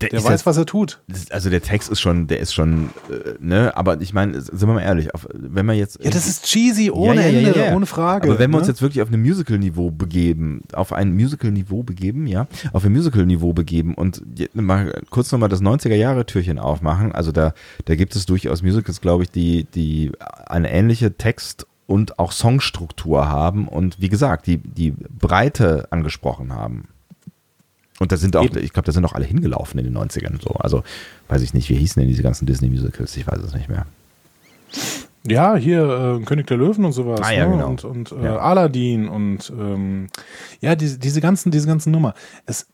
[0.00, 1.00] Der ist weiß, ja- was er tut.
[1.08, 4.60] Das- Also der Text ist schon, der ist schon, äh, ne, aber ich meine, sind
[4.60, 5.98] wir mal ehrlich, auf, wenn man jetzt.
[6.00, 7.74] Ja, das ist cheesy ohne Ja, ja, ja, Ende, ja, ja.
[7.74, 8.28] ohne Frage.
[8.30, 8.72] Aber wenn wir uns ne?
[8.74, 13.94] jetzt wirklich auf ein Musical-Niveau begeben, auf ein Musical-Niveau begeben, ja, auf ein Musical-Niveau begeben
[13.94, 14.22] und
[14.54, 17.52] mal kurz nochmal das 90er-Jahre-Türchen aufmachen, also da,
[17.86, 20.12] da gibt es durchaus Musicals, glaube ich, die, die
[20.46, 26.88] eine ähnliche Text- und auch Songstruktur haben und wie gesagt, die, die Breite angesprochen haben.
[27.98, 28.62] Und da sind auch, Eben.
[28.62, 30.50] ich glaube, da sind auch alle hingelaufen in den 90ern so.
[30.50, 30.84] Also,
[31.28, 33.16] weiß ich nicht, wie hießen denn diese ganzen Disney-Musicals?
[33.16, 33.86] Ich weiß es nicht mehr.
[35.26, 37.20] Ja, hier äh, König der Löwen und sowas.
[37.22, 37.52] Ah, ja, ne?
[37.52, 37.68] genau.
[37.70, 38.36] Und, und äh, Ja.
[38.36, 40.08] Aladdin und ähm,
[40.60, 42.12] ja, diese, diese ganzen, diese ganzen Nummer.
[42.44, 42.66] Es,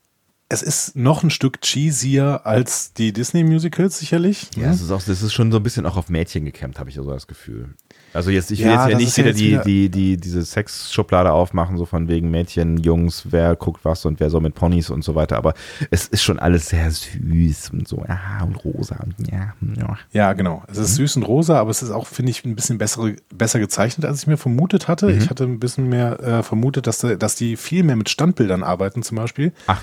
[0.49, 4.49] es ist noch ein Stück cheesier als die Disney-Musicals sicherlich.
[4.57, 4.73] Ja, ne?
[4.73, 6.97] es ist, auch, das ist schon so ein bisschen auch auf Mädchen gekämmt, habe ich
[6.97, 7.75] so das Gefühl.
[8.15, 10.43] Also jetzt, ich will Ja, jetzt ja nicht wieder, jetzt die, wieder- die, die, diese
[10.43, 14.89] Sexschublade aufmachen, so von wegen Mädchen, Jungs, wer guckt was und wer so mit Ponys
[14.89, 15.53] und so weiter, aber
[15.91, 19.97] es ist schon alles sehr süß und so, ja, und rosa und ja, ja.
[20.13, 20.63] Ja, genau.
[20.67, 20.83] Es Mhm.
[20.83, 24.05] ist süß und rosa, aber es ist auch, finde ich, ein bisschen bessere, besser gezeichnet,
[24.07, 25.07] als ich mir vermutet hatte.
[25.07, 25.17] Mhm.
[25.17, 28.63] Ich hatte ein bisschen mehr äh, vermutet, dass, da- dass die viel mehr mit Standbildern
[28.63, 29.51] arbeiten, zum Beispiel.
[29.67, 29.81] Ach.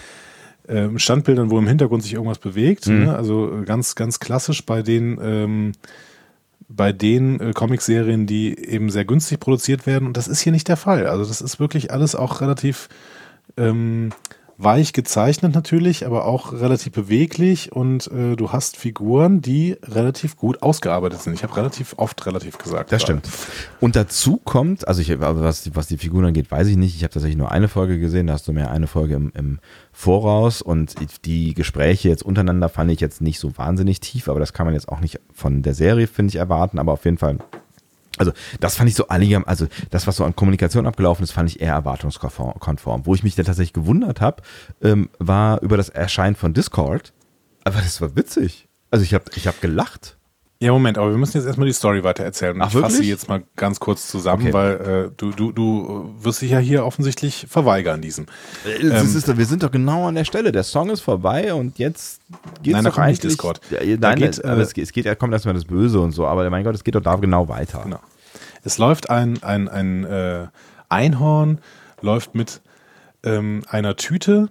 [0.68, 2.87] ähm, Standbildern, wo im Hintergrund sich irgendwas bewegt.
[2.87, 3.05] Mhm.
[3.07, 3.16] Ne?
[3.16, 5.73] Also ganz, ganz klassisch bei den, ähm,
[6.76, 10.06] bei den äh, Comicserien, die eben sehr günstig produziert werden.
[10.06, 11.06] Und das ist hier nicht der Fall.
[11.06, 12.88] Also das ist wirklich alles auch relativ
[13.56, 14.11] ähm,
[14.58, 20.62] weich gezeichnet natürlich, aber auch relativ beweglich und äh, du hast Figuren, die relativ gut
[20.62, 21.34] ausgearbeitet sind.
[21.34, 22.92] Ich habe relativ oft relativ gesagt.
[22.92, 23.28] Das stimmt.
[23.80, 26.94] Und dazu kommt, also ich, was, die- was die Figuren angeht, weiß ich nicht.
[26.96, 29.58] Ich habe tatsächlich nur eine Folge gesehen, da hast du mehr eine Folge im, im
[29.92, 34.52] Voraus und die Gespräche jetzt untereinander fand ich jetzt nicht so wahnsinnig tief, aber das
[34.52, 37.38] kann man jetzt auch nicht von der Serie, finde ich, erwarten, aber auf jeden Fall.
[38.22, 41.50] Also, das fand ich so einigermaßen, also das, was so an Kommunikation abgelaufen ist, fand
[41.50, 43.06] ich eher erwartungskonform.
[43.06, 44.42] Wo ich mich dann tatsächlich gewundert habe,
[44.82, 47.12] ähm, war über das Erscheinen von Discord.
[47.64, 48.68] Aber das war witzig.
[48.90, 50.16] Also ich habe ich hab gelacht.
[50.61, 52.56] Ja, Moment, aber wir müssen jetzt erstmal die Story weiter erzählen.
[52.62, 54.52] Ach, ich fasse sie jetzt mal ganz kurz zusammen, Okay.
[54.52, 58.26] weil äh, du, du, du wirst dich ja hier offensichtlich verweigern diesem.
[58.64, 60.52] Äh, Das ist, wir sind doch genau an der Stelle.
[60.52, 62.20] Der Song ist vorbei und jetzt
[62.62, 63.18] geht's Nein, da doch eigentlich.
[63.18, 63.61] Discord.
[63.70, 65.98] Ja, Da nein, geht, aber äh, es, geht- es geht, ja kommt erstmal das Böse
[65.98, 66.28] und so.
[66.28, 67.80] Aber mein Gott, es geht doch da genau weiter.
[67.82, 67.98] Genau.
[68.62, 70.48] Es läuft ein, ein, ein äh,
[70.88, 71.61] Einhorn,
[72.01, 72.61] läuft mit
[73.25, 74.48] ähm, einer Tüte,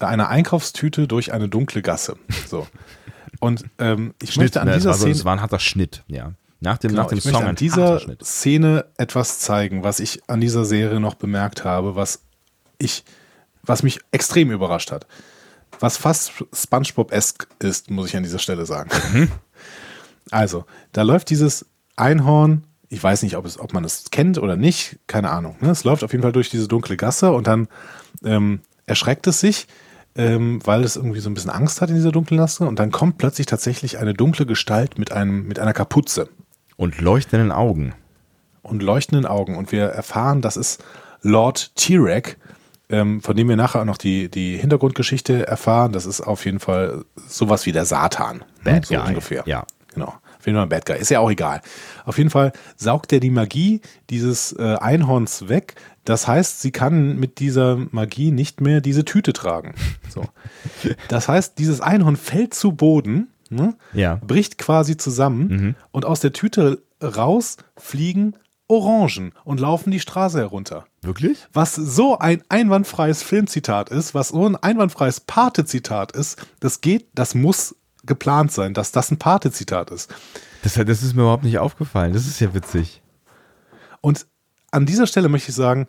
[0.00, 2.16] einer Einkaufstüte durch eine dunkle Gasse.
[2.46, 2.66] So.
[3.40, 5.14] Und ähm, ich möchte an ne, es dieser war so, Szene.
[5.14, 6.32] es war ein harter Schnitt, ja.
[6.60, 8.24] Nach dem, Genau, nach dem ich möchte Song an ein dieser Schnitt.
[8.24, 12.22] Szene etwas zeigen, was ich an dieser Serie noch bemerkt habe, was
[12.78, 13.04] ich,
[13.62, 15.06] was mich extrem überrascht hat.
[15.80, 18.90] Was fast SpongeBob-esque ist, muss ich an dieser Stelle sagen.
[19.12, 19.30] Mhm.
[20.30, 24.56] Also, da läuft dieses Einhorn, ich weiß nicht, ob, es, ob man es kennt oder
[24.56, 25.56] nicht, keine Ahnung.
[25.60, 25.70] Ne?
[25.70, 27.68] Es läuft auf jeden Fall durch diese dunkle Gasse und dann
[28.24, 29.66] ähm, erschreckt es sich,
[30.14, 32.92] ähm, weil es irgendwie so ein bisschen Angst hat in dieser dunklen Gasse und dann
[32.92, 36.28] kommt plötzlich tatsächlich eine dunkle Gestalt mit, einem, mit einer Kapuze
[36.76, 37.94] Und leuchtenden Augen.
[38.62, 39.56] und leuchtenden Augen.
[39.56, 40.82] Und wir erfahren, das ist
[41.22, 42.36] Lord T-Rex,
[42.90, 45.92] ähm, von dem wir nachher auch noch die, die Hintergrundgeschichte erfahren.
[45.92, 48.38] Das ist auf jeden Fall sowas wie der Satan.
[48.38, 48.44] ne?
[48.62, 49.42] Bad so Guy, ungefähr.
[49.46, 49.64] ja.
[49.94, 50.14] Genau.
[50.46, 50.98] Jeden Fall ein Bad Guy.
[50.98, 51.60] Ist ja auch egal.
[52.04, 53.80] Auf jeden Fall saugt er die Magie
[54.10, 55.74] dieses äh, Einhorns weg.
[56.04, 59.74] Das heißt, sie kann mit dieser Magie nicht mehr diese Tüte tragen.
[60.08, 60.24] So.
[61.08, 63.74] Das heißt, dieses Einhorn fällt zu Boden, ne?
[63.92, 64.20] Ja.
[64.24, 68.34] bricht quasi zusammen und aus der Tüte raus fliegen
[68.66, 70.86] Orangen und laufen die Straße herunter.
[71.02, 71.46] Wirklich?
[71.52, 77.34] Was so ein einwandfreies Filmzitat ist, was so ein einwandfreies Pate-Zitat ist, das geht, das
[77.34, 80.14] muss geplant sein, dass das ein Pate-Zitat ist.
[80.62, 82.12] Das, das ist mir überhaupt nicht aufgefallen.
[82.12, 83.02] Das ist ja witzig.
[84.00, 84.26] Und
[84.70, 85.86] an dieser Stelle möchte ich sagen,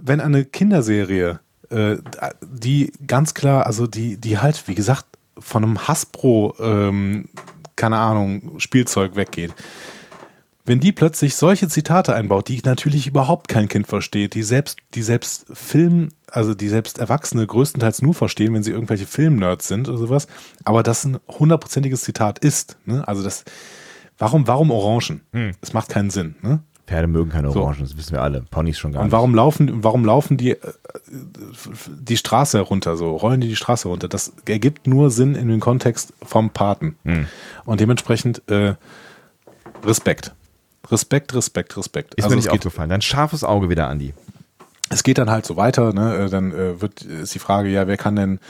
[0.00, 1.40] wenn eine Kinderserie,
[1.70, 1.96] äh,
[2.42, 5.06] die ganz klar, also die, die halt, wie gesagt,
[5.38, 7.28] von einem Hasbro, ähm,
[7.76, 9.54] keine Ahnung, Spielzeug weggeht,
[10.70, 15.02] wenn die plötzlich solche Zitate einbaut, die natürlich überhaupt kein Kind versteht, die selbst, die
[15.02, 19.98] selbst Film, also die selbst Erwachsene größtenteils nur verstehen, wenn sie irgendwelche Filmnerds sind oder
[19.98, 20.28] sowas,
[20.62, 23.02] aber das ein hundertprozentiges Zitat ist, ne?
[23.08, 23.44] Also das,
[24.16, 25.22] warum, warum Orangen?
[25.60, 26.60] Es macht keinen Sinn, ne?
[26.86, 27.62] Pferde mögen keine So.
[27.62, 28.42] Orangen, das wissen wir alle.
[28.48, 29.12] Ponys schon gar Und nicht.
[29.12, 30.58] warum laufen, warum laufen die äh,
[31.98, 33.16] die Straße herunter so?
[33.16, 34.06] Rollen die die Straße runter?
[34.06, 36.94] Das ergibt nur Sinn in den Kontext vom Paten.
[37.04, 37.26] Hm.
[37.64, 38.74] Und dementsprechend äh,
[39.84, 40.32] Respekt.
[40.90, 42.14] Respekt, Respekt, Respekt.
[42.14, 42.90] Ist Also mir nicht aufgefallen.
[42.90, 44.12] Dein scharfes Auge wieder, Andi.
[44.90, 45.92] es geht dann halt so weiter.
[45.92, 46.16] Ne?
[46.26, 48.40] Äh, Dann äh, wird ist die Frage, ja, wer kann denn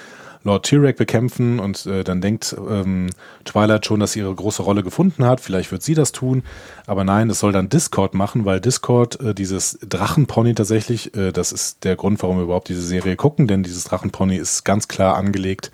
[0.43, 1.61] Lord Tyrek bekämpfen?
[1.61, 3.11] Und äh, dann denkt ähm,
[3.45, 5.41] Twilight schon, dass sie ihre große Rolle gefunden hat.
[5.43, 6.43] Vielleicht wird sie das tun.
[6.87, 11.53] Aber nein, es soll dann Discord machen, weil Discord äh, dieses Drachenpony tatsächlich, äh, das
[11.53, 15.17] ist der Grund, warum wir überhaupt diese Serie gucken, denn dieses Drachenpony ist ganz klar
[15.17, 15.71] angelegt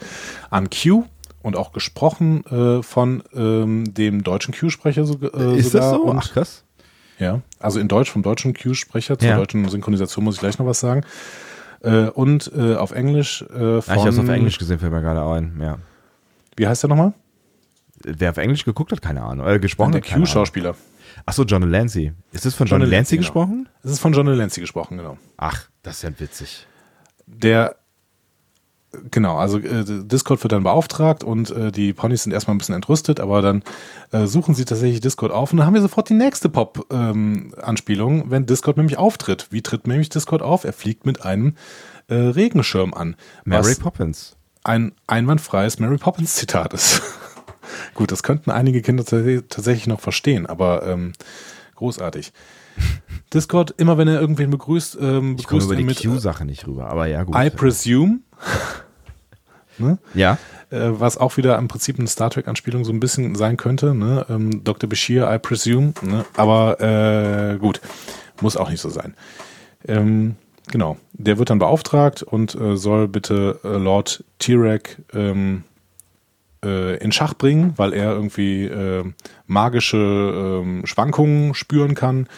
[0.50, 1.05] an Q.
[1.47, 5.93] Und auch gesprochen äh, von ähm, dem deutschen Q-Sprecher so, äh, ist sogar.
[5.93, 6.03] das so?
[6.03, 6.65] Und Ach, krass.
[7.21, 9.37] ja, also in Deutsch vom deutschen Q-Sprecher, zur Ja.
[9.37, 11.03] deutschen Synchronisation muss ich gleich noch was sagen.
[11.83, 14.91] Äh, und äh, auf Englisch äh, Ah, von, ich habe es auf Englisch gesehen, fällt
[14.91, 15.57] mir gerade ein.
[15.61, 15.79] Ja.
[16.57, 17.13] wie heißt der nochmal?
[18.03, 19.47] Wer auf Englisch geguckt hat, keine Ahnung.
[19.47, 20.01] Äh, gesprochen Der.
[20.01, 20.75] Q-Schauspieler.
[21.27, 22.13] Achso, John Delancey.
[22.33, 23.47] Ist das von John, John Delancey Delancey, genau.
[23.47, 23.69] gesprochen?
[23.85, 25.17] Es ist von John Delancey gesprochen, genau.
[25.37, 26.67] Ach, das ist ja witzig.
[27.27, 27.77] Der,
[29.11, 32.75] genau, also äh, Discord wird dann beauftragt und äh, die Ponys sind erstmal ein bisschen
[32.75, 33.62] entrüstet, aber dann
[34.12, 38.46] äh, suchen sie tatsächlich Discord auf und dann haben wir sofort die nächste Pop-Anspielung, wenn
[38.46, 39.49] Discord nämlich auftritt.
[39.51, 40.64] Wie tritt nämlich Discord auf?
[40.64, 41.55] Er fliegt mit einem
[42.09, 43.16] äh, Regenschirm an.
[43.44, 44.37] Mary Poppins.
[44.64, 47.03] ein einwandfreies Mary Poppins Zitat ist.
[47.94, 51.12] Gut, das könnten einige Kinder tats- tatsächlich noch verstehen, aber ähm,
[51.75, 52.33] großartig.
[53.33, 56.44] Discord, immer wenn er irgendwen begrüßt, ähm, Ich begrüßt über er die mit äh, Q-Sache
[56.44, 57.35] nicht rüber, aber ja, gut.
[57.37, 58.20] I presume,
[59.79, 59.99] ne?
[60.14, 60.38] ja,
[60.70, 63.94] äh, was auch wieder im Prinzip eine Star Trek-Anspielung so ein bisschen sein könnte.
[63.94, 64.27] Ne?
[64.29, 64.88] Ähm, Dr.
[64.88, 65.92] Bashir, I presume.
[66.03, 66.25] Ne?
[66.37, 67.81] Aber äh, gut,
[68.40, 69.14] muss auch nicht so sein.
[69.87, 70.37] Ähm,
[70.68, 75.64] genau, der wird dann beauftragt und äh, soll bitte äh, Lord Tirek ähm,
[76.64, 78.70] äh, in Schach bringen, weil er irgendwie
[79.46, 82.29] magische ähm, Schwankungen spüren kann.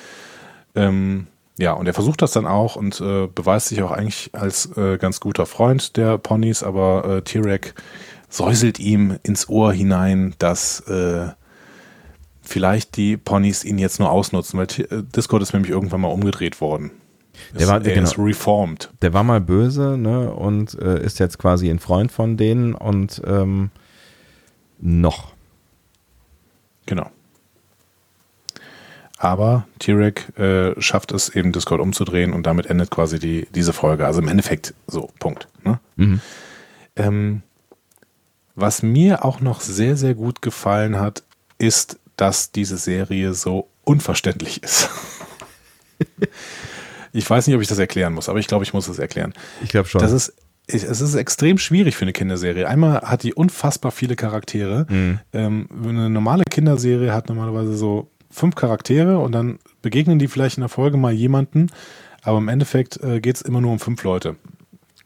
[0.75, 1.27] Ähm,
[1.59, 4.97] ja, und er versucht das dann auch und äh, beweist sich auch eigentlich als äh,
[4.97, 7.75] ganz guter Freund der Ponys, aber äh, Tirek
[8.29, 11.29] säuselt ihm ins Ohr hinein, dass äh,
[12.43, 16.61] vielleicht die Ponys ihn jetzt nur ausnutzen, weil äh, Discord ist nämlich irgendwann mal umgedreht
[16.61, 16.93] worden.
[17.59, 18.03] Der war, er genau.
[18.05, 18.91] ist reformed.
[19.03, 20.33] Der war mal böse, ne?
[20.33, 23.71] Und äh, ist jetzt quasi ein Freund von denen und ähm,
[24.81, 25.33] noch.
[26.87, 27.11] Genau.
[29.19, 34.07] Aber Tirek äh, schafft es eben Discord umzudrehen und damit endet quasi die, diese Folge.
[34.07, 35.49] Also im Endeffekt so, Punkt.
[35.65, 35.81] Ne?
[35.97, 36.21] Mhm.
[36.95, 37.43] Ähm,
[38.55, 41.25] was mir auch noch sehr, sehr gut gefallen hat,
[41.59, 44.89] ist, dass diese Serie so unverständlich ist.
[47.13, 49.35] ich weiß nicht, ob ich das erklären muss, aber ich glaube, ich muss es erklären.
[49.63, 50.01] Ich glaube schon.
[50.01, 50.33] Das ist,
[50.69, 52.69] es ist extrem schwierig für eine Kinderserie.
[52.69, 54.87] Einmal hat die unfassbar viele Charaktere.
[54.89, 55.21] Mhm.
[55.33, 60.63] Ähm, eine normale Kinderserie hat normalerweise so fünf Charaktere und dann begegnen die vielleicht in
[60.63, 61.71] der Folge mal jemanden,
[62.23, 64.37] aber im Endeffekt äh, geht es immer nur um fünf Leute.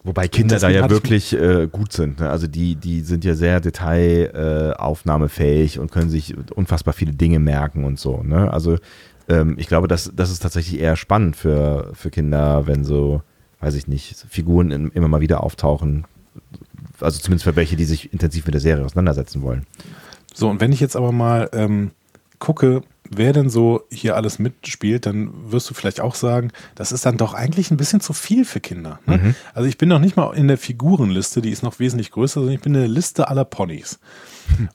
[0.04, 2.18] Wobei Kinder da ja wirklich äh, gut sind.
[2.18, 2.28] Ne?
[2.28, 7.84] Also die, die sind ja sehr detailaufnahmefähig äh, und können sich unfassbar viele Dinge merken
[7.84, 8.20] und so.
[8.24, 8.52] Ne?
[8.52, 8.78] Also
[9.28, 13.22] ähm, ich glaube, das, das ist tatsächlich eher spannend für, für Kinder, wenn so,
[13.60, 16.04] weiß ich nicht, Figuren in, immer mal wieder auftauchen.
[17.00, 19.68] Also zumindest für welche, die sich intensiv mit der Serie auseinandersetzen wollen.
[20.34, 21.92] So, und wenn ich jetzt aber mal ähm,
[22.40, 22.82] gucke,
[23.16, 27.16] wer denn so hier alles mitspielt, dann wirst du vielleicht auch sagen, das ist dann
[27.16, 29.00] doch eigentlich ein bisschen zu viel für Kinder.
[29.06, 29.34] Ne?
[29.54, 32.54] Also ich bin noch nicht mal in der Figurenliste, die ist noch wesentlich größer, sondern
[32.54, 33.98] ich bin in der Liste aller Ponys.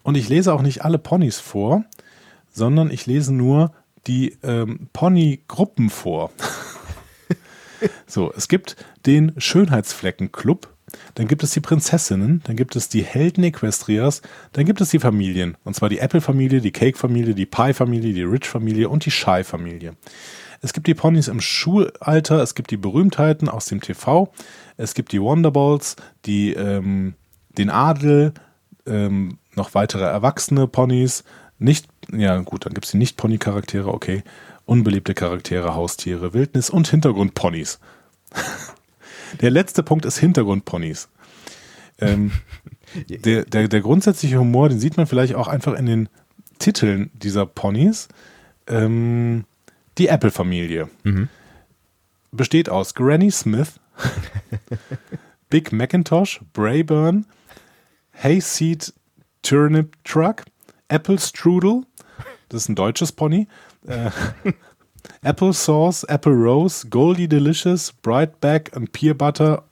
[0.04, 1.84] Und ich lese auch nicht alle Ponys vor,
[2.52, 3.72] sondern ich lese nur
[4.08, 6.32] die ähm, Pony-Gruppen vor.
[8.08, 10.74] so, es gibt den Schönheitsflecken-Club,
[11.16, 14.22] dann gibt es die Prinzessinnen, dann gibt es die Helden Equestrias,
[14.54, 15.58] dann gibt es die Familien.
[15.64, 19.96] Und zwar die Apple-Familie, die Cake-Familie, die Pie-Familie, die Rich-Familie und die Shy-Familie.
[20.62, 24.32] Es gibt die Ponys im Schulalter, es gibt die Berühmtheiten aus dem TV,
[24.78, 27.14] es gibt die Wonderballs, die, ähm,
[27.58, 28.34] den Adel,
[28.86, 31.24] ähm, noch weitere erwachsene Ponys,
[31.60, 34.24] nicht, ja gut, dann gibt es die Nicht-Pony-Charaktere, okay,
[34.66, 37.80] unbeliebte Charaktere, Haustiere, Wildnis und Hintergrundponys.
[39.42, 41.10] Der letzte Punkt ist Hintergrundponys.
[42.00, 42.32] Ähm,
[43.10, 46.10] der, der, der grundsätzliche Humor, den sieht man vielleicht auch einfach in den
[46.60, 48.08] Titeln dieser Ponys.
[48.68, 49.46] Ähm,
[49.98, 50.90] die Apple-Familie
[52.32, 53.80] besteht aus Granny Smith,
[55.50, 57.26] Big Macintosh, Brayburn,
[58.14, 58.94] Hayseed
[59.42, 60.44] Turnip Truck,
[60.88, 61.84] Apple Strudel,
[62.50, 63.48] das ist ein deutsches Pony,
[63.88, 64.12] äh,
[65.22, 69.64] Apple Sauce, Apple Rose, Goldie Delicious, Brightback und Peer Butter.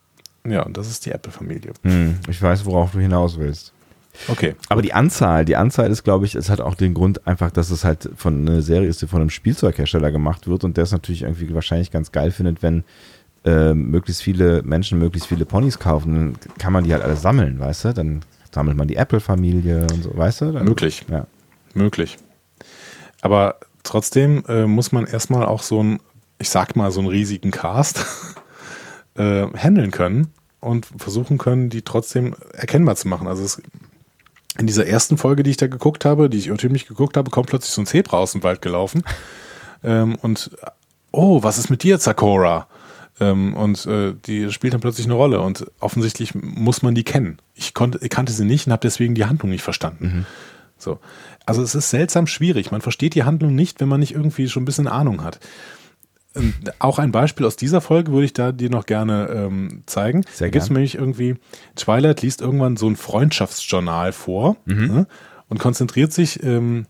[0.48, 1.74] Ja, und das ist die Apple-Familie.
[1.84, 3.74] Hm, ich weiß, worauf du hinaus willst.
[4.28, 4.56] Okay.
[4.70, 7.70] Aber die Anzahl, die Anzahl ist, glaube ich, es hat auch den Grund einfach, dass
[7.70, 10.92] es halt von einer Serie ist, die von einem Spielzeughersteller gemacht wird und der es
[10.92, 12.84] natürlich irgendwie wahrscheinlich ganz geil findet, wenn
[13.44, 17.60] äh, möglichst viele Menschen möglichst viele Ponys kaufen, dann kann man die halt alle sammeln,
[17.60, 17.94] weißt du?
[17.94, 18.22] Dann
[18.52, 20.52] sammelt man die Apple-Familie und so, weißt du?
[20.54, 21.06] Dann, Möglich.
[21.10, 21.28] Ja.
[21.74, 22.18] Möglich.
[23.22, 26.00] Aber trotzdem äh, muss man erstmal auch so einen,
[26.40, 28.06] ich sag mal, so einen riesigen Cast
[29.16, 33.28] äh, handeln können und versuchen können, die trotzdem erkennbar zu machen.
[33.28, 33.62] Also es,
[34.58, 37.48] in dieser ersten Folge, die ich da geguckt habe, die ich irrtümlich geguckt habe, kommt
[37.48, 39.04] plötzlich so ein Zebra aus dem Wald gelaufen.
[39.84, 40.52] ähm, und
[41.12, 42.68] oh, was ist mit dir, Sakura?
[43.20, 47.38] Ähm, und äh, die spielt dann plötzlich eine Rolle und offensichtlich muss man die kennen.
[47.54, 50.26] Ich, konnte, ich kannte sie nicht und habe deswegen die Handlung nicht verstanden.
[50.78, 51.00] So.
[51.46, 52.72] Also es ist seltsam schwierig.
[52.72, 55.40] Man versteht die Handlung nicht, wenn man nicht irgendwie schon ein bisschen Ahnung hat.
[56.36, 60.24] Ähm, Auch ein Beispiel aus dieser Folge würde ich da dir noch gerne ähm, zeigen.
[60.34, 61.36] Sehr da gibt es nämlich irgendwie,
[61.76, 65.08] Twilight liest irgendwann so ein Freundschaftsjournal vor ne,
[65.48, 66.88] und konzentriert sich ähm,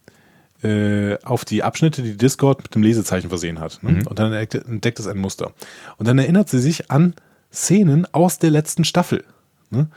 [0.63, 3.83] äh, auf die Abschnitte, die Discord mit dem Lesezeichen versehen hat.
[3.83, 4.03] Ne?
[4.09, 5.53] Und dann entdeckt, entdeckt es ein Muster.
[5.97, 7.13] Und dann erinnert sie sich an
[7.53, 9.23] Szenen aus der letzten Staffel.
[9.69, 9.89] Ne?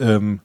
[0.00, 0.40] Ähm,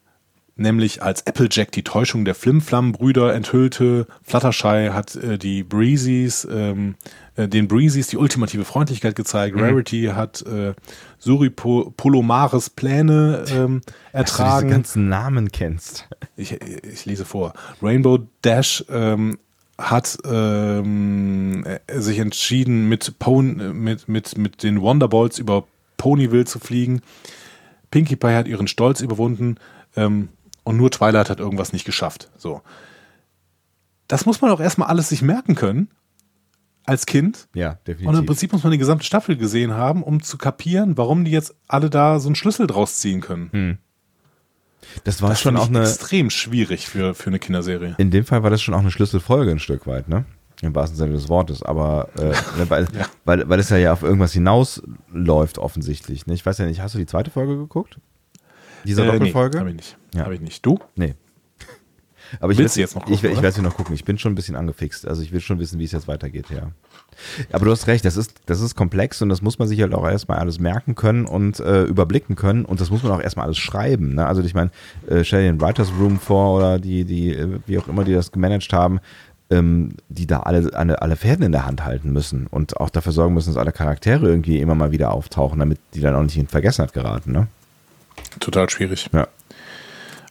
[0.55, 4.07] nämlich als Applejack die Täuschung der Flimflam-Brüder enthüllte.
[4.21, 6.95] Fluttershy hat äh, die Breezes, ähm,
[7.35, 9.59] äh, den Breezes die ultimative Freundlichkeit gezeigt.
[9.59, 10.73] Rarity hat äh,
[11.17, 14.69] Suri po Polomares Pläne ähm, Dass du diese ertragen.
[14.69, 16.07] ganzen Namen kennst.
[16.35, 17.53] ich, ich lese vor.
[17.81, 19.39] Rainbow Dash ähm,
[19.79, 25.65] hat ähm, äh, sich entschieden, mit, Pon mit, mit, mit den Wonderballs über
[25.97, 27.01] Ponyville zu fliegen.
[27.89, 29.57] Pinkie Pie hat ihren Stolz überwunden
[29.95, 30.29] ähm,
[30.63, 32.29] und nur Twilight hat irgendwas nicht geschafft.
[32.37, 32.61] So.
[34.07, 35.89] Das muss man auch erstmal alles sich merken können.
[36.85, 37.47] als Kind.
[37.55, 38.25] Ja, Und im definitiv.
[38.25, 41.89] Prinzip muss man die gesamte Staffel gesehen haben, um zu kapieren, warum die jetzt alle
[41.89, 43.77] da so einen Schlüssel draus ziehen können.
[45.05, 45.81] das war Das schon auch eine.
[45.81, 47.95] extrem schwierig für, für eine Kinderserie.
[47.97, 50.25] In dem Fall war das schon auch eine Schlüsselfolge ein Stück weit, ne?
[50.61, 51.63] Im wahrsten Sinne des Wortes.
[51.63, 53.05] Aber äh, ne, weil, Ja.
[53.25, 56.27] weil, weil es ja, ja auf irgendwas hinausläuft, offensichtlich.
[56.27, 56.33] Ne?
[56.33, 57.97] Ich weiß ja nicht, hast du die zweite Folge geguckt?
[58.85, 59.57] Diese Doppelfolge?
[59.57, 59.97] Nee, habe ich nicht.
[60.15, 60.25] Ja.
[60.25, 60.65] Hab ich nicht.
[60.65, 60.79] Du?
[60.95, 61.15] Nee.
[62.39, 63.43] Aber ich Willst will- jetzt noch Ich, gucken, ich oder?
[63.43, 63.93] werde sie noch gucken.
[63.93, 65.07] Ich bin schon ein bisschen angefixt.
[65.07, 66.71] Also ich will schon wissen, wie es jetzt weitergeht, ja.
[67.51, 69.93] Aber du hast recht, das ist, das ist komplex und das muss man sich halt
[69.93, 73.45] auch erstmal alles merken können und äh, überblicken können und das muss man auch erstmal
[73.45, 74.15] alles schreiben.
[74.15, 74.25] Ne?
[74.25, 74.71] Also ich meine,
[75.07, 78.13] äh, stell dir den Writers Room vor oder die, die, äh, wie auch immer die
[78.13, 78.99] das gemanagt haben,
[79.51, 83.11] ähm, die da alle, alle, alle Fäden in der Hand halten müssen und auch dafür
[83.11, 86.37] sorgen müssen, dass alle Charaktere irgendwie immer mal wieder auftauchen, damit die dann auch nicht
[86.37, 87.31] in Vergessenheit geraten.
[87.31, 87.47] Ne?
[88.39, 89.09] Total schwierig.
[89.13, 89.27] Ja.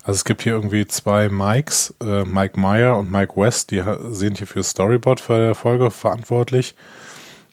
[0.05, 4.39] Also es gibt hier irgendwie zwei Mikes, äh, Mike Meyer und Mike West, die sind
[4.39, 6.75] hier für Storyboard für der Folge verantwortlich.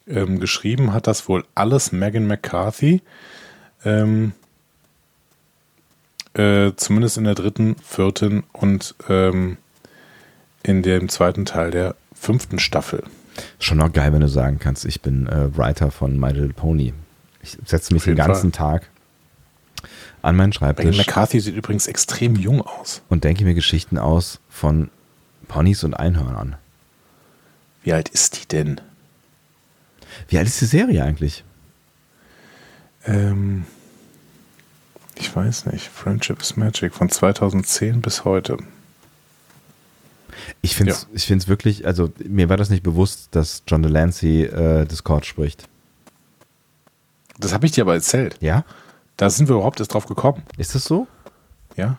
[0.08, 3.04] Ähm, geschrieben hat das wohl alles Megan McCarthy.
[3.86, 4.34] Ähm,
[6.34, 9.58] äh, zumindest in der dritten, vierten und ähm,
[10.64, 13.04] in dem zweiten Teil der fünften Staffel.
[13.60, 16.94] Schon auch geil, wenn du sagen kannst, ich bin äh, Writer von My Little Pony.
[17.42, 18.90] Ich setze mich den ganzen Tag
[20.22, 23.02] an meinen Schreibtisch McCarthy sieht übrigens extrem jung aus.
[23.10, 24.90] und denke mir Geschichten aus von
[25.48, 26.56] Ponys und Einhörnern.
[27.84, 28.82] Wie alt ist die denn?
[30.28, 31.44] Wie alt ist die Serie eigentlich?
[33.06, 33.66] Ähm,
[35.16, 35.88] ich weiß nicht.
[35.88, 38.58] Friendship is Magic von 2010 bis heute.
[40.62, 44.44] Ich finde es ich find's wirklich, also mir war das nicht bewusst, dass John Delancey
[44.44, 45.68] äh, Discord spricht.
[47.38, 48.38] Das habe ich dir aber erzählt.
[48.42, 48.66] Ja?
[49.20, 50.44] Da sind wir überhaupt erst drauf gekommen.
[50.58, 51.06] Ist das so?
[51.76, 51.98] Ja.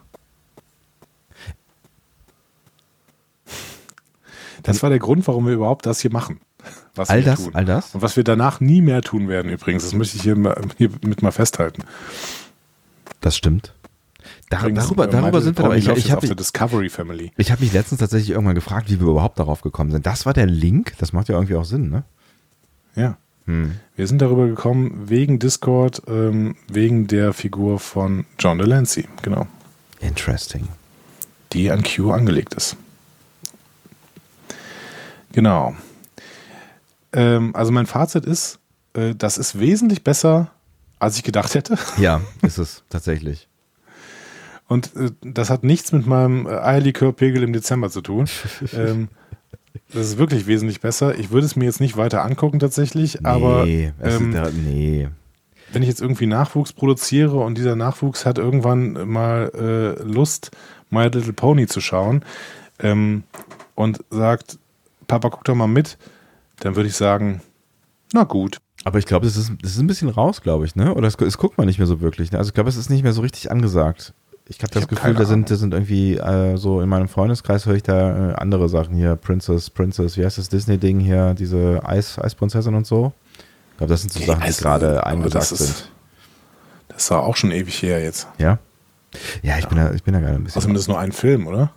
[4.63, 6.41] Das war der Grund, warum wir überhaupt das hier machen.
[6.95, 7.55] Was All das, tun.
[7.55, 7.95] all das?
[7.95, 9.83] Und was wir danach nie mehr tun werden übrigens.
[9.83, 11.83] Das möchte ich hier, mal, hier mit mal festhalten.
[13.21, 13.75] Das stimmt.
[14.49, 15.77] Dar Übrigens, darüber äh, darüber sind wir aber.
[15.77, 17.33] Ich, ich habe der Discovery Family.
[17.37, 20.07] ich hab mich letztens tatsächlich irgendwann gefragt, wie wir überhaupt darauf gekommen sind.
[20.07, 20.95] Das war der Link?
[20.97, 22.05] Das macht ja irgendwie auch Sinn, ne?
[22.97, 23.19] Ja.
[23.51, 23.73] Hm.
[23.97, 29.49] Wir sind darüber gekommen wegen Discord, ähm, wegen der Figur von John Delancey, genau,
[29.99, 30.69] Interesting.
[31.53, 32.77] die an Q angelegt ist.
[35.33, 35.75] Genau.
[37.13, 38.61] Ähm, also mein Fazit ist,
[38.95, 40.53] äh, das ist wesentlich besser,
[41.01, 41.77] als ich gedacht hätte.
[41.99, 43.49] Ja, ist es tatsächlich.
[44.69, 48.29] Und äh, das hat nichts mit meinem äh, Eierlikörpegel im Dezember zu tun.
[48.73, 49.09] ähm,
[49.93, 51.19] das ist wirklich wesentlich besser.
[51.19, 55.09] Ich würde es mir jetzt nicht weiter angucken tatsächlich, aber nee, es ähm, da, nee.
[55.73, 60.51] wenn ich jetzt irgendwie Nachwuchs produziere und dieser Nachwuchs hat irgendwann mal äh, Lust,
[60.91, 62.25] My Little Pony zu schauen
[62.81, 63.25] ähm,
[63.75, 64.59] und sagt,
[65.07, 65.99] Papa, guck doch mal mit,
[66.61, 67.41] dann würde ich sagen,
[68.13, 68.59] na gut.
[68.85, 70.95] Aber ich glaube, das ist, das ist ein bisschen raus, glaube ich, ne?
[70.95, 72.33] Oder es, es guckt man nicht mehr so wirklich.
[72.33, 72.39] Ne?
[72.39, 74.15] Also ich glaube, es ist nicht mehr so richtig angesagt.
[74.53, 77.67] Ich habe das hab Gefühl, da sind, da sind irgendwie äh, so in meinem Freundeskreis
[77.67, 79.15] höre ich da äh, andere Sachen hier.
[79.15, 81.35] Princess, Princess, wie heißt das Disney-Ding hier?
[81.35, 83.13] Diese Eis, Eisprinzessin und so.
[83.71, 85.93] Ich glaube, das sind so Die Sachen, die gerade eingesagt ist- sind.
[86.89, 88.27] Das war auch schon ewig her jetzt.
[88.39, 88.59] Ja?
[89.43, 90.59] Ja, ich bin da, ich bin da gerade ein bisschen.
[90.59, 91.71] Außerdem ist nur ein Film, oder?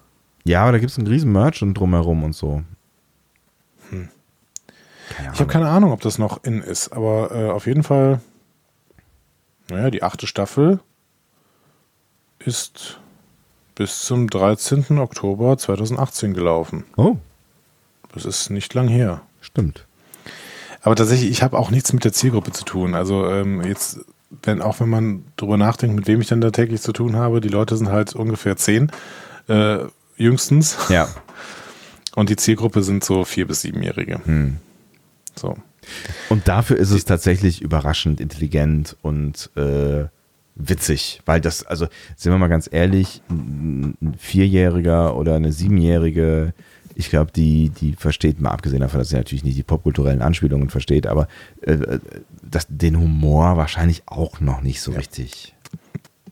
[0.43, 2.63] ja, aber da gibt es einen riesen Merch und drumherum und so.
[3.91, 4.09] Hm.
[5.31, 8.19] Ich habe keine Ahnung, ob das noch in ist, aber äh, auf jeden Fall,
[9.69, 10.79] naja, die achte Staffel
[12.45, 12.99] ist
[13.75, 14.99] bis zum 13.
[14.99, 16.83] Oktober 2018 gelaufen.
[16.95, 17.17] Oh,
[18.13, 19.21] Das ist nicht lang her.
[19.41, 19.85] stimmt.
[20.81, 22.93] Aber tatsächlich, ich habe auch nichts mit der Zielgruppe zu tun.
[22.93, 23.99] Also ähm, jetzt,
[24.43, 27.39] wenn auch wenn man drüber nachdenkt, mit wem ich dann da täglich zu tun habe,
[27.39, 28.91] die Leute sind halt ungefähr zehn,
[29.47, 29.79] äh,
[30.17, 30.77] jüngstens.
[30.89, 31.07] Ja.
[32.15, 34.19] Und die Zielgruppe sind so vier bis siebenjährige.
[34.25, 34.57] Hm.
[35.35, 35.57] So.
[36.29, 40.05] Und dafür ist es tatsächlich überraschend intelligent und äh,
[40.55, 46.53] witzig, weil das, also sind wir mal ganz ehrlich, ein Vierjähriger oder eine Siebenjährige,
[46.95, 50.69] ich glaube, die, die versteht, mal abgesehen davon, dass sie natürlich nicht die popkulturellen Anspielungen
[50.69, 51.27] versteht, aber
[51.61, 51.99] äh,
[52.41, 55.55] das, den Humor wahrscheinlich auch noch nicht so richtig.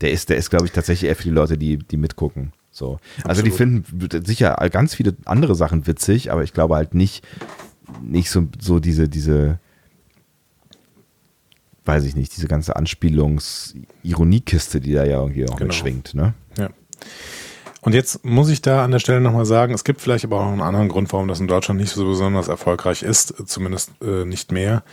[0.02, 2.54] Der ist, der ist, glaube ich, tatsächlich eher für die Leute, die, die mitgucken.
[2.72, 3.00] So.
[3.24, 3.84] Also die finden
[4.24, 7.26] sicher ganz viele andere Sachen witzig, aber ich glaube halt nicht,
[8.02, 9.60] nicht so, so diese, diese,
[11.86, 15.68] weiß ich nicht, diese ganze Anspielungs-Ironiekiste, die da ja irgendwie auch Genau.
[15.68, 16.34] mitschwingt, ne?
[16.58, 16.70] Ja.
[17.82, 20.52] Und jetzt muss ich da an der Stelle nochmal sagen, es gibt vielleicht aber auch
[20.52, 24.52] einen anderen Grund, warum das in Deutschland nicht so besonders erfolgreich ist, zumindest äh, nicht
[24.52, 24.84] mehr.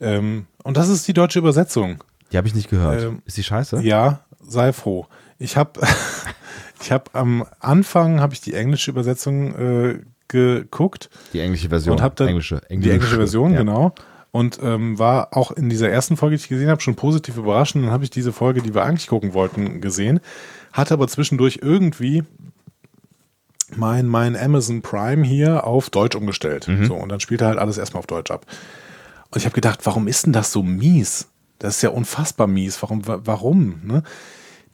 [0.00, 2.02] Ähm, und das ist die deutsche Übersetzung.
[2.32, 3.02] Die habe ich nicht gehört.
[3.02, 3.82] Ähm, ist die scheiße?
[3.82, 5.06] Ja, sei froh.
[5.38, 5.80] Ich habe
[6.80, 9.98] ich habe am Anfang habe ich die englische Übersetzung äh,
[10.28, 11.10] geguckt.
[11.34, 11.96] Die englische Version.
[11.96, 13.58] Und hab dann englische, die englische Version, ja.
[13.58, 13.94] genau.
[14.34, 17.76] Und ähm, war auch in dieser ersten Folge, die ich gesehen habe, schon positiv überrascht.
[17.76, 20.18] Und dann habe ich diese Folge, die wir eigentlich gucken wollten, gesehen.
[20.72, 22.24] Hatte aber zwischendurch irgendwie
[23.76, 26.66] mein, mein Amazon Prime hier auf Deutsch umgestellt.
[26.86, 28.44] So, und dann spielte halt alles erstmal auf Deutsch ab.
[29.30, 31.28] Und ich habe gedacht, warum ist denn das so mies?
[31.60, 32.82] Das ist ja unfassbar mies.
[32.82, 33.06] Warum?
[33.06, 33.80] wa- Warum?
[33.84, 34.02] Ne?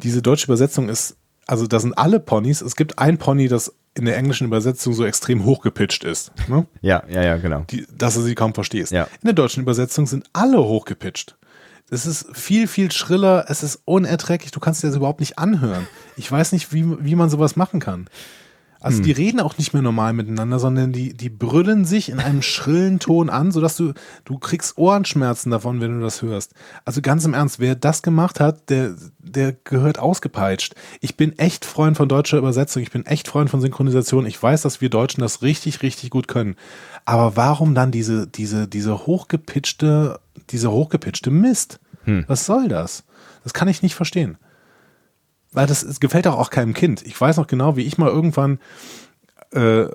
[0.03, 2.63] Diese deutsche Übersetzung ist, also da sind alle Ponys.
[2.63, 6.33] Es gibt ein Pony, das in der englischen Übersetzung so extrem hochgepitcht ist.
[6.49, 6.67] Ne?
[6.83, 7.65] Ja, ja, ja, genau.
[7.71, 8.91] die, dass du sie kaum verstehst.
[8.91, 9.05] Ja.
[9.05, 11.37] In der deutschen Übersetzung sind alle hochgepitcht.
[11.91, 15.87] Es ist viel, viel schriller, es ist unerträglich, du kannst dir das überhaupt nicht anhören.
[16.17, 18.09] Ich weiß nicht, wie, wie man sowas machen kann.
[18.81, 19.05] Also Hm.
[19.05, 22.99] die reden auch nicht mehr normal miteinander, sondern die, die brüllen sich in einem schrillen
[22.99, 23.93] Ton an, sodass du,
[24.25, 26.55] du kriegst Ohrenschmerzen davon, wenn du das hörst.
[26.85, 30.75] Also ganz im Ernst, wer das gemacht hat, der, der gehört ausgepeitscht.
[31.01, 34.25] Ich bin echt Freund von deutscher Übersetzung, ich bin echt Freund von Synchronisation.
[34.25, 36.57] Ich weiß, dass wir Deutschen das richtig, richtig gut können.
[37.05, 40.21] Aber warum dann diese, diese, diese hochgepitchte,
[40.51, 41.81] diese hochgepitchte Mist?
[42.29, 43.05] Was soll das?
[43.45, 44.39] Das kann ich nicht verstehen.
[45.53, 47.05] Weil das, es gefällt auch, auch keinem Kind.
[47.07, 48.61] Ich weiß noch genau, wie ich mal irgendwann
[49.53, 49.87] äh,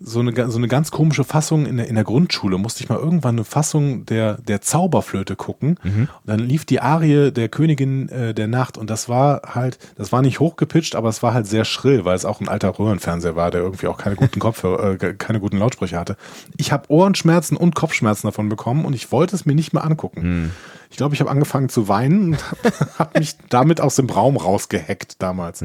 [0.00, 2.98] so, eine, so eine ganz komische Fassung in der, in der Grundschule, musste ich mal
[2.98, 5.78] irgendwann eine Fassung der, der Zauberflöte gucken.
[6.04, 10.12] Und dann lief die Arie der Königin äh, der Nacht und das war halt, das
[10.12, 13.36] war nicht hochgepitcht, aber es war halt sehr schrill, weil es auch ein alter Röhrenfernseher
[13.36, 16.16] war, der irgendwie auch keine guten Kopfhörer, äh, keine guten Lautsprecher hatte.
[16.56, 20.52] Ich habe Ohrenschmerzen und Kopfschmerzen davon bekommen und ich wollte es mir nicht mehr angucken.
[20.90, 24.36] Ich glaube, ich habe angefangen zu weinen und habe hab mich damit aus dem Raum
[24.36, 25.64] rausgehackt damals.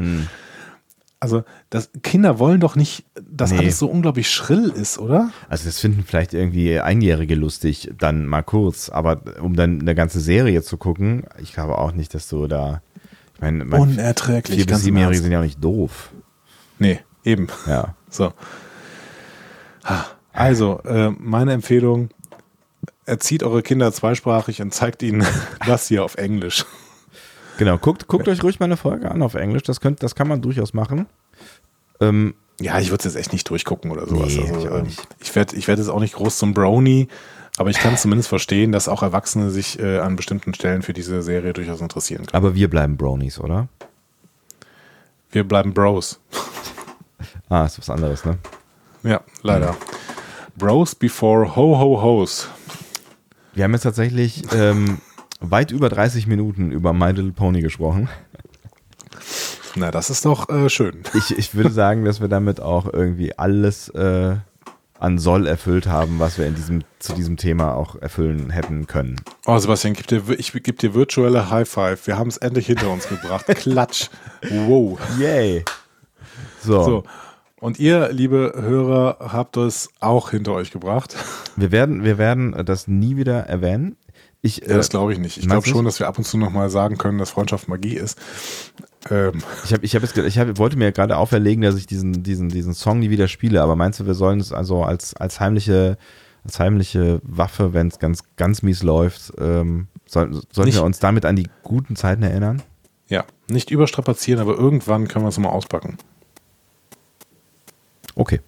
[1.21, 3.57] Also, das, Kinder wollen doch nicht, dass Nee.
[3.57, 5.31] alles so unglaublich schrill ist, oder?
[5.49, 10.21] Also das finden vielleicht irgendwie Einjährige lustig, dann mal kurz, aber um dann eine ganze
[10.21, 12.81] Serie zu gucken, ich glaube auch nicht, dass du da,
[13.35, 16.11] ich meine, mein- Unerträglich, vier bis siebenjährige sind ja auch nicht doof.
[16.77, 17.47] Nee, eben.
[17.67, 17.95] Ja.
[18.09, 18.31] So.
[20.31, 22.09] Also, äh, meine Empfehlung,
[23.05, 25.25] erzieht eure Kinder zweisprachig und zeigt ihnen
[25.65, 26.65] das hier auf Englisch.
[27.59, 30.29] Genau, guckt, guckt euch ruhig mal eine Folge an auf Englisch, das, könnt, das kann
[30.29, 31.07] man durchaus machen.
[31.99, 34.33] Ähm, Ja, ich würde es jetzt echt nicht durchgucken oder sowas.
[34.33, 34.87] Nee, also, ich ähm,
[35.19, 37.09] ich werde ich werd jetzt auch nicht groß zum Brownie,
[37.57, 41.21] aber ich kann zumindest verstehen, dass auch Erwachsene sich äh, an bestimmten Stellen für diese
[41.21, 42.35] Serie durchaus interessieren können.
[42.37, 43.67] aber wir bleiben Bronies, oder?
[45.31, 46.19] Wir bleiben Bros.
[47.49, 48.37] Ah, ist was anderes, ne?
[49.03, 49.75] Ja, leider.
[50.55, 52.47] Bros before ho ho hos.
[53.55, 54.99] Wir haben jetzt tatsächlich ähm,
[55.39, 58.09] weit über 30 Minuten über My Little Pony gesprochen.
[59.75, 61.03] Na, das ist doch äh, schön.
[61.13, 64.35] Ich, ich würde sagen, dass wir damit auch irgendwie alles äh,
[64.99, 69.15] an Soll erfüllt haben, was wir in diesem, zu diesem Thema auch erfüllen hätten können.
[69.45, 72.05] Oh, Sebastian, gib dir, ich gebe dir virtuelle High Five.
[72.07, 73.45] Wir haben es endlich hinter uns gebracht.
[73.55, 74.09] Klatsch.
[74.49, 74.99] Wow.
[75.17, 75.63] Yay!
[76.61, 77.03] So, So.
[77.59, 81.15] Und ihr, liebe Hörer, habt es auch hinter euch gebracht.
[81.57, 83.97] Wir, werden, wir werden das nie wieder erwähnen.
[84.41, 85.37] Ich, Ja, das äh, glaube ich nicht.
[85.37, 88.17] Ich glaube schon, dass wir ab und zu nochmal sagen können, dass Freundschaft Magie ist.
[89.09, 92.23] Ähm, ich, hab, ich, hab jetzt, ich hab, wollte mir gerade auferlegen, dass ich diesen,
[92.23, 95.39] diesen, diesen Song nie wieder spiele, aber meinst du, wir sollen es also als, als,
[95.39, 95.97] heimliche,
[96.45, 100.99] als heimliche Waffe, wenn es ganz, ganz mies läuft, ähm, soll, sollten Nicht- wir uns
[100.99, 102.61] damit an die guten Zeiten erinnern?
[103.07, 105.97] ja, nicht überstrapazieren, aber irgendwann können wir es mal auspacken.
[108.15, 108.39] Okay.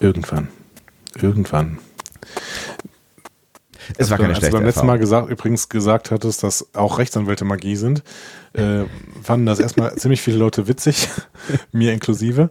[0.00, 0.48] Irgendwann.
[1.20, 1.78] Irgendwann.
[3.96, 4.86] Es war keine Als du schlechte beim letzten.
[4.86, 8.02] Mal gesagt, übrigens gesagt hattest, dass auch Rechtsanwälte Magie sind,
[8.52, 8.84] äh,
[9.22, 11.08] fanden das erstmal ziemlich viele Leute witzig,
[11.72, 12.50] mir inklusive.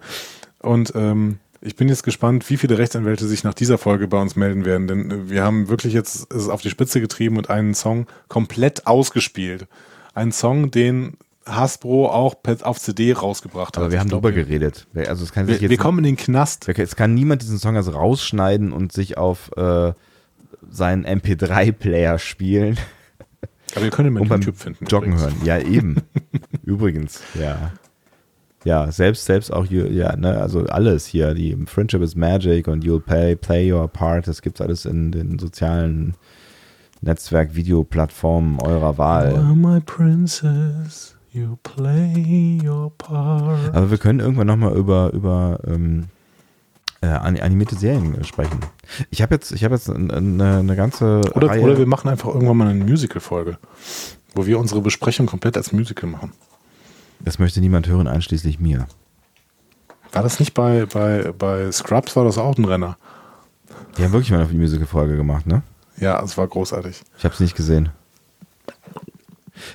[0.60, 4.36] Und ähm, ich bin jetzt gespannt, wie viele Rechtsanwälte sich nach dieser Folge bei uns
[4.36, 7.74] melden werden, denn äh, wir haben wirklich jetzt es auf die Spitze getrieben und einen
[7.74, 9.68] Song komplett ausgespielt.
[10.14, 11.18] Einen Song, den
[11.48, 13.84] Hasbro auch auf CD rausgebracht hat.
[13.84, 14.88] Aber wir haben drüber geredet.
[14.96, 16.68] Also es kann sich wir, jetzt wir kommen in den Knast.
[16.68, 19.94] Es kann niemand diesen Song also rausschneiden und sich auf äh,
[20.70, 22.78] seinen MP3-Player spielen
[23.76, 24.86] Aber wir können ihn und mit beim YouTube finden.
[24.86, 25.36] Joggen übrigens.
[25.36, 25.46] hören.
[25.46, 26.02] Ja, eben.
[26.64, 27.72] übrigens, ja.
[28.64, 32.84] Ja, selbst, selbst auch, hier, ja, ne, also alles hier, die Friendship is Magic und
[32.84, 36.16] You'll Pay, Play Your Part, das gibt's alles in den sozialen
[37.02, 39.32] Netzwerk-Videoplattformen eurer Wahl.
[39.32, 43.74] You are my princess, you play your part.
[43.74, 46.06] Aber wir können irgendwann nochmal über, über ähm,
[47.02, 48.60] äh, an- animierte Serien äh, sprechen.
[49.12, 50.14] Ich habe jetzt, ich habe jetzt eine,
[50.60, 51.62] eine ganze Oder, Reihe.
[51.62, 53.58] oder wir machen einfach irgendwann mal eine Musical-Folge,
[54.36, 56.32] wo wir unsere Besprechung komplett als Musical machen.
[57.20, 58.88] das möchte niemand hören, einschließlich mir.
[60.14, 62.98] War das nicht bei, bei, bei Scrubs, war das auch ein Renner?
[63.98, 65.62] Die haben wirklich mal eine Musical-Folge gemacht, ne?
[66.00, 67.02] Ja, es war großartig.
[67.18, 67.90] Ich habe es nicht gesehen.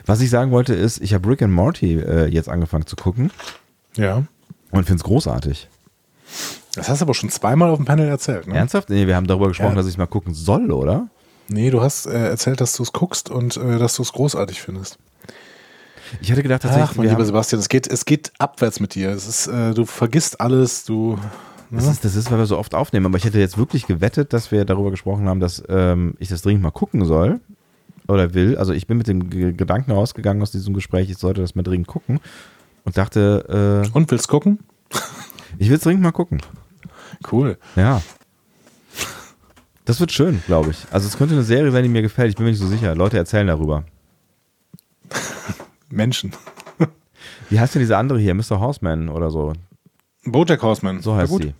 [0.07, 3.31] Was ich sagen wollte ist, ich habe Rick and Morty äh, jetzt angefangen zu gucken
[3.97, 4.23] Ja.
[4.71, 5.69] und finde es großartig.
[6.75, 8.55] Das hast du aber schon zweimal auf dem Panel erzählt, ne?
[8.57, 8.89] Ernsthaft?
[8.91, 9.77] Nee, wir haben darüber gesprochen, Ja.
[9.77, 11.09] dass ich mal gucken soll, oder?
[11.49, 14.63] Nee, du hast äh, erzählt, dass du es guckst und äh, dass du es großartig
[14.63, 14.99] findest.
[16.21, 19.11] Ich hätte gedacht, tatsächlich, Ach, mein lieber Sebastian, es geht, es geht abwärts mit dir.
[19.11, 21.19] Es ist, äh, du vergisst alles, du.
[21.71, 24.33] das, ist, das ist, weil wir so oft aufnehmen, aber ich hätte jetzt wirklich gewettet,
[24.33, 27.41] dass wir darüber gesprochen haben, dass ähm, ich das dringend mal gucken soll
[28.09, 28.57] oder will.
[28.57, 31.63] Also ich bin mit dem G Gedanken rausgegangen aus diesem Gespräch, ich sollte das mal
[31.63, 32.21] dringend gucken
[32.85, 34.59] und dachte, äh, Und willst gucken?
[35.59, 36.41] Ich will es dringend mal gucken.
[37.31, 37.59] Cool.
[37.77, 38.03] Ja.
[39.85, 40.87] Das wird schön, glaube ich.
[40.91, 42.31] Also es könnte eine Serie sein, die mir gefällt.
[42.31, 42.95] Ich bin mir nicht so sicher.
[42.95, 43.85] Leute erzählen darüber.
[45.91, 46.33] Menschen.
[47.51, 48.35] Wie heißt denn diese andere hier?
[48.35, 48.61] Mr.
[48.61, 49.53] Horseman oder so?
[50.25, 51.03] Bojack Horseman.
[51.03, 51.55] So heißt sie.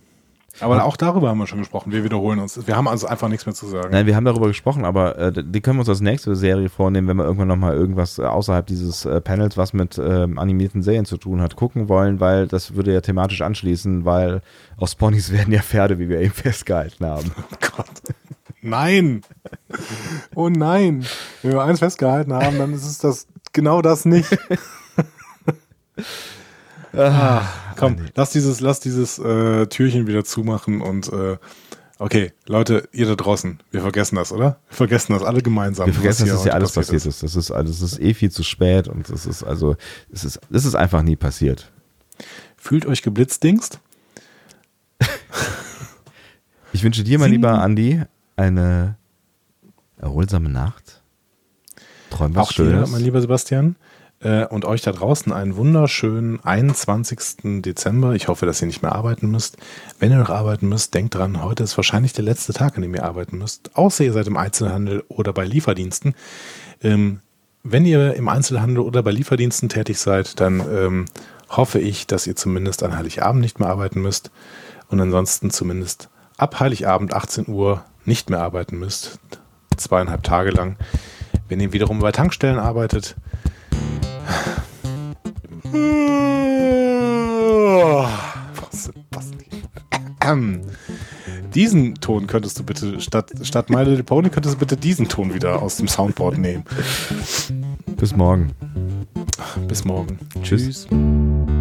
[0.59, 1.91] Aber auch darüber haben wir schon gesprochen.
[1.91, 2.67] Wir wiederholen uns.
[2.67, 3.89] Wir haben also einfach nichts mehr zu sagen.
[3.91, 7.07] Nein, wir haben darüber gesprochen, aber äh, die können wir uns als nächste Serie vornehmen,
[7.07, 11.05] wenn wir irgendwann nochmal irgendwas äh, außerhalb dieses äh, Panels, was mit ähm, animierten Serien
[11.05, 14.41] zu tun hat, gucken wollen, weil das würde ja thematisch anschließen, weil
[14.77, 17.31] aus Ponys werden ja Pferde, wie wir eben festgehalten haben.
[17.53, 18.15] Oh Gott.
[18.61, 19.21] Nein.
[20.35, 21.05] Oh nein.
[21.41, 24.37] Wenn wir eins festgehalten haben, dann ist es das genau das nicht.
[26.93, 27.43] ah,
[27.77, 31.37] komm, lass dieses, lass dieses äh, Türchen wieder zumachen und äh,
[31.99, 34.59] okay, Leute, ihr da draußen, wir vergessen das, oder?
[34.69, 35.87] Wir vergessen das alle gemeinsam.
[35.87, 37.23] Wir vergessen, dass das hier ja alles passiert ist.
[37.23, 39.75] Das ist, also, das ist eh viel zu spät und es ist also,
[40.11, 41.71] es ist, es ist einfach nie passiert.
[42.57, 43.79] Fühlt euch geblitzdingst?
[46.71, 47.41] Ich wünsche dir, mein Singen.
[47.41, 48.01] lieber Andi,
[48.35, 48.95] eine
[49.97, 51.01] erholsame Nacht.
[52.09, 52.89] Träum was Auch dir, Schönes.
[52.89, 53.75] mein lieber Sebastian.
[54.23, 57.61] Äh, und euch da draußen einen wunderschönen 21.
[57.61, 58.13] Dezember.
[58.13, 59.57] Ich hoffe, dass ihr nicht mehr arbeiten müsst.
[59.99, 62.95] Wenn ihr noch arbeiten müsst, denkt dran, heute ist wahrscheinlich der letzte Tag, an dem
[62.95, 63.75] ihr arbeiten müsst.
[63.75, 66.15] Außer ihr seid im Einzelhandel oder bei Lieferdiensten.
[66.81, 67.19] Ähm,
[67.63, 71.05] wenn ihr im Einzelhandel oder bei Lieferdiensten tätig seid, dann ähm,
[71.49, 74.31] hoffe ich, dass ihr zumindest an Heiligabend nicht mehr arbeiten müsst.
[74.87, 79.19] Und ansonsten zumindest ab Heiligabend 18 Uhr nicht mehr arbeiten müsst.
[79.75, 80.77] Zweieinhalb Tage lang.
[81.49, 83.15] Wenn ihr wiederum bei Tankstellen arbeitet.
[90.25, 90.61] Ähm,
[91.53, 95.33] diesen Ton könntest du bitte, statt, statt My Little Pony, könntest du bitte diesen Ton
[95.33, 96.63] wieder aus dem Soundboard nehmen.
[97.97, 98.53] Bis morgen.
[99.67, 100.17] Bis morgen.
[100.41, 100.87] Tschüss.
[100.87, 101.52] Tschüss.